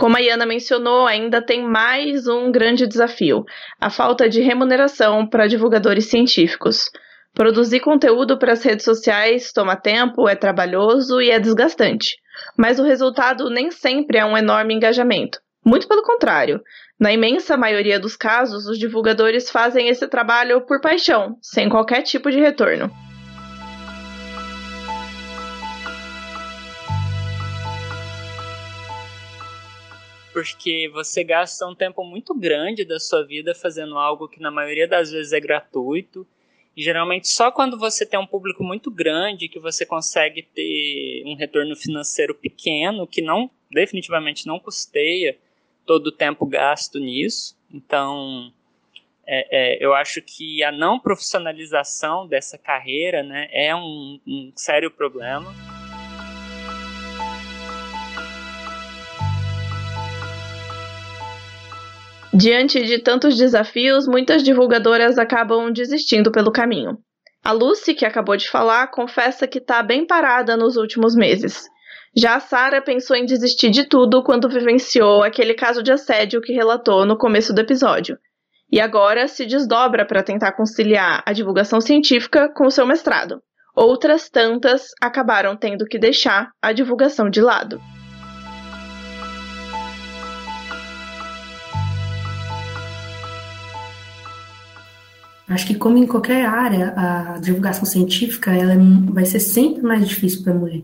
Como 0.00 0.16
a 0.16 0.20
Iana 0.20 0.46
mencionou, 0.46 1.06
ainda 1.06 1.42
tem 1.42 1.62
mais 1.62 2.26
um 2.26 2.50
grande 2.50 2.86
desafio: 2.86 3.44
a 3.78 3.90
falta 3.90 4.30
de 4.30 4.40
remuneração 4.40 5.26
para 5.26 5.46
divulgadores 5.46 6.06
científicos. 6.06 6.90
Produzir 7.34 7.80
conteúdo 7.80 8.38
para 8.38 8.52
as 8.52 8.62
redes 8.62 8.84
sociais 8.84 9.52
toma 9.52 9.76
tempo, 9.76 10.26
é 10.26 10.34
trabalhoso 10.34 11.20
e 11.20 11.30
é 11.30 11.38
desgastante. 11.38 12.16
Mas 12.56 12.78
o 12.78 12.82
resultado 12.82 13.50
nem 13.50 13.70
sempre 13.70 14.16
é 14.16 14.24
um 14.24 14.38
enorme 14.38 14.72
engajamento. 14.72 15.38
Muito 15.64 15.86
pelo 15.86 16.02
contrário. 16.02 16.62
Na 16.98 17.12
imensa 17.12 17.56
maioria 17.56 18.00
dos 18.00 18.16
casos, 18.16 18.66
os 18.66 18.78
divulgadores 18.78 19.50
fazem 19.50 19.88
esse 19.88 20.08
trabalho 20.08 20.62
por 20.62 20.80
paixão, 20.80 21.38
sem 21.42 21.68
qualquer 21.68 22.02
tipo 22.02 22.30
de 22.30 22.40
retorno. 22.40 22.90
Porque 30.32 30.88
você 30.94 31.22
gasta 31.22 31.66
um 31.66 31.74
tempo 31.74 32.02
muito 32.04 32.34
grande 32.34 32.84
da 32.84 32.98
sua 32.98 33.22
vida 33.26 33.54
fazendo 33.54 33.98
algo 33.98 34.28
que 34.28 34.40
na 34.40 34.50
maioria 34.50 34.88
das 34.88 35.10
vezes 35.10 35.32
é 35.34 35.40
gratuito. 35.40 36.26
E 36.74 36.82
geralmente 36.82 37.28
só 37.28 37.50
quando 37.50 37.78
você 37.78 38.06
tem 38.06 38.18
um 38.18 38.26
público 38.26 38.64
muito 38.64 38.90
grande 38.90 39.48
que 39.48 39.58
você 39.58 39.84
consegue 39.84 40.42
ter 40.42 41.22
um 41.26 41.34
retorno 41.34 41.76
financeiro 41.76 42.34
pequeno, 42.34 43.06
que 43.06 43.20
não 43.20 43.50
definitivamente 43.70 44.46
não 44.46 44.58
custeia 44.58 45.36
todo 45.86 46.08
o 46.08 46.12
tempo 46.12 46.46
gasto 46.46 46.98
nisso. 46.98 47.56
Então, 47.72 48.52
é, 49.26 49.76
é, 49.76 49.84
eu 49.84 49.94
acho 49.94 50.20
que 50.22 50.62
a 50.64 50.72
não 50.72 50.98
profissionalização 50.98 52.26
dessa 52.26 52.58
carreira 52.58 53.22
né, 53.22 53.48
é 53.52 53.74
um, 53.74 54.18
um 54.26 54.52
sério 54.56 54.90
problema. 54.90 55.54
Diante 62.32 62.82
de 62.84 62.98
tantos 62.98 63.36
desafios, 63.36 64.06
muitas 64.06 64.42
divulgadoras 64.42 65.18
acabam 65.18 65.72
desistindo 65.72 66.30
pelo 66.30 66.52
caminho. 66.52 66.98
A 67.42 67.52
Lucy, 67.52 67.94
que 67.94 68.04
acabou 68.04 68.36
de 68.36 68.48
falar, 68.48 68.88
confessa 68.88 69.48
que 69.48 69.58
está 69.58 69.82
bem 69.82 70.06
parada 70.06 70.56
nos 70.56 70.76
últimos 70.76 71.14
meses. 71.14 71.68
Já 72.16 72.34
a 72.34 72.40
Sara 72.40 72.82
pensou 72.82 73.14
em 73.14 73.24
desistir 73.24 73.70
de 73.70 73.84
tudo 73.84 74.24
quando 74.24 74.48
vivenciou 74.48 75.22
aquele 75.22 75.54
caso 75.54 75.80
de 75.80 75.92
assédio 75.92 76.40
que 76.40 76.52
relatou 76.52 77.06
no 77.06 77.16
começo 77.16 77.54
do 77.54 77.60
episódio. 77.60 78.18
E 78.70 78.80
agora 78.80 79.28
se 79.28 79.46
desdobra 79.46 80.04
para 80.04 80.22
tentar 80.22 80.52
conciliar 80.52 81.22
a 81.24 81.32
divulgação 81.32 81.80
científica 81.80 82.48
com 82.48 82.66
o 82.66 82.70
seu 82.70 82.84
mestrado. 82.84 83.40
Outras 83.76 84.28
tantas 84.28 84.88
acabaram 85.00 85.56
tendo 85.56 85.84
que 85.84 86.00
deixar 86.00 86.50
a 86.60 86.72
divulgação 86.72 87.30
de 87.30 87.40
lado. 87.40 87.80
Acho 95.48 95.66
que 95.66 95.74
como 95.76 95.96
em 95.96 96.06
qualquer 96.08 96.44
área, 96.44 96.92
a 96.96 97.38
divulgação 97.38 97.84
científica 97.84 98.50
ela 98.52 98.72
é 98.72 98.78
vai 99.12 99.24
ser 99.24 99.40
sempre 99.40 99.82
mais 99.82 100.08
difícil 100.08 100.42
para 100.42 100.52
a 100.52 100.56
mulher 100.56 100.82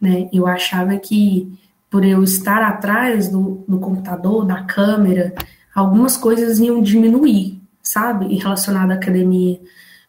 né? 0.00 0.28
Eu 0.32 0.46
achava 0.46 0.96
que 0.96 1.52
por 1.90 2.04
eu 2.04 2.22
estar 2.22 2.62
atrás 2.62 3.28
do, 3.28 3.64
do 3.66 3.78
computador, 3.78 4.46
da 4.46 4.62
câmera, 4.62 5.34
algumas 5.74 6.16
coisas 6.16 6.58
iam 6.60 6.80
diminuir, 6.80 7.60
sabe, 7.82 8.26
em 8.26 8.38
relacionado 8.38 8.92
à 8.92 8.94
academia. 8.94 9.60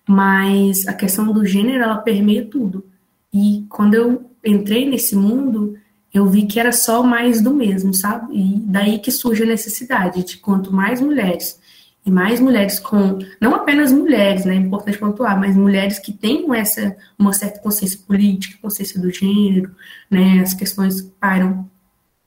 Mas 0.08 0.88
a 0.88 0.94
questão 0.94 1.32
do 1.32 1.46
gênero, 1.46 1.84
ela 1.84 1.98
permeia 1.98 2.46
tudo. 2.46 2.86
E 3.34 3.66
quando 3.70 3.96
eu 3.96 4.32
entrei 4.46 4.88
nesse 4.88 5.16
mundo, 5.16 5.76
eu 6.14 6.28
vi 6.28 6.46
que 6.46 6.60
era 6.60 6.72
só 6.72 7.02
mais 7.02 7.42
do 7.42 7.54
mesmo, 7.54 7.94
sabe? 7.94 8.36
E 8.38 8.60
daí 8.66 9.00
que 9.00 9.12
surge 9.12 9.44
a 9.44 9.48
necessidade 9.48 10.24
de 10.24 10.38
quanto 10.38 10.74
mais 10.74 11.00
mulheres 11.02 11.61
e 12.06 12.10
mais 12.10 12.40
mulheres 12.40 12.80
com, 12.80 13.20
não 13.40 13.54
apenas 13.54 13.92
mulheres, 13.92 14.44
né, 14.46 14.56
é 14.56 14.58
importante 14.58 14.98
pontuar, 14.98 15.40
mas 15.40 15.56
mulheres 15.56 16.00
que 16.00 16.12
tenham 16.12 16.54
essa, 16.54 16.96
uma 17.18 17.32
certa 17.32 17.60
consciência 17.60 18.00
política, 18.08 18.58
consciência 18.62 19.00
do 19.00 19.12
gênero, 19.12 19.72
né, 20.10 20.42
as 20.42 20.54
questões 20.54 21.02
param, 21.20 21.70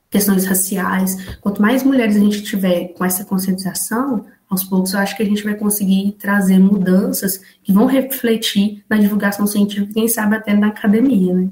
questões 0.08 0.44
raciais, 0.44 1.36
quanto 1.40 1.60
mais 1.60 1.82
mulheres 1.82 2.16
a 2.16 2.20
gente 2.20 2.42
tiver 2.42 2.88
com 2.88 3.04
essa 3.04 3.24
conscientização, 3.24 4.24
aos 4.48 4.62
poucos 4.62 4.92
eu 4.92 5.00
acho 5.00 5.16
que 5.16 5.22
a 5.22 5.26
gente 5.26 5.42
vai 5.42 5.54
conseguir 5.54 6.12
trazer 6.20 6.58
mudanças 6.58 7.40
que 7.62 7.72
vão 7.72 7.86
refletir 7.86 8.84
na 8.88 8.96
divulgação 8.96 9.46
científica, 9.46 9.94
quem 9.94 10.06
sabe 10.06 10.36
até 10.36 10.54
na 10.54 10.68
academia, 10.68 11.34
né. 11.34 11.48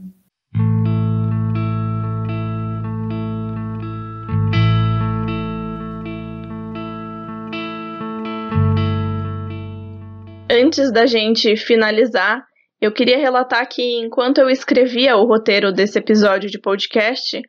Antes 10.52 10.92
da 10.92 11.06
gente 11.06 11.56
finalizar, 11.56 12.44
eu 12.80 12.92
queria 12.92 13.16
relatar 13.16 13.66
que 13.66 13.98
enquanto 14.00 14.38
eu 14.38 14.50
escrevia 14.50 15.16
o 15.16 15.24
roteiro 15.24 15.72
desse 15.72 15.98
episódio 15.98 16.50
de 16.50 16.58
podcast, 16.58 17.40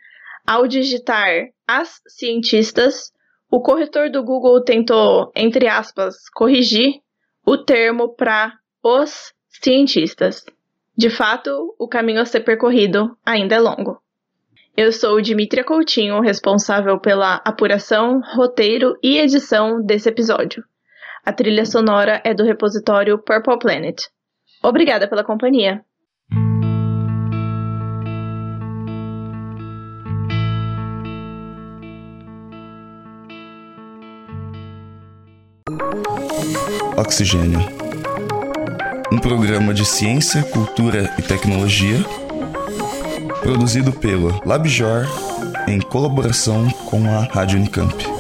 ao 0.48 0.68
digitar 0.68 1.48
as 1.68 2.02
cientistas, 2.08 3.12
o 3.52 3.62
corretor 3.62 4.10
do 4.10 4.24
Google 4.24 4.64
tentou, 4.64 5.32
entre 5.36 5.68
aspas, 5.68 6.30
corrigir 6.34 7.02
o 7.46 7.58
termo 7.58 8.16
para 8.16 8.54
os 8.82 9.34
cientistas. 9.50 10.46
De 10.96 11.10
fato, 11.10 11.76
o 11.78 11.88
caminho 11.88 12.22
a 12.22 12.26
ser 12.26 12.42
percorrido 12.42 13.18
ainda 13.26 13.56
é 13.56 13.60
longo. 13.60 14.02
Eu 14.78 14.92
sou 14.92 15.22
Dimitria 15.22 15.64
Coutinho, 15.64 16.20
responsável 16.22 17.00
pela 17.00 17.36
apuração, 17.46 18.22
roteiro 18.36 18.98
e 19.04 19.18
edição 19.18 19.82
desse 19.84 20.10
episódio. 20.10 20.64
A 21.26 21.32
trilha 21.32 21.66
sonora 21.66 22.22
é 22.26 22.34
do 22.34 22.44
repositório 22.44 23.18
Purple 23.18 23.58
Planet. 23.58 23.98
Obrigada 24.62 25.08
pela 25.08 25.24
companhia. 25.24 25.82
Oxigênio. 36.98 37.60
Um 39.12 39.20
programa 39.20 39.74
de 39.74 39.86
ciência, 39.86 40.44
cultura 40.44 41.14
e 41.18 41.22
tecnologia 41.22 41.98
produzido 43.42 43.92
pelo 43.92 44.42
LabJor 44.46 45.06
em 45.68 45.80
colaboração 45.80 46.70
com 46.90 47.06
a 47.06 47.24
Rádio 47.26 47.60
Unicamp. 47.60 48.13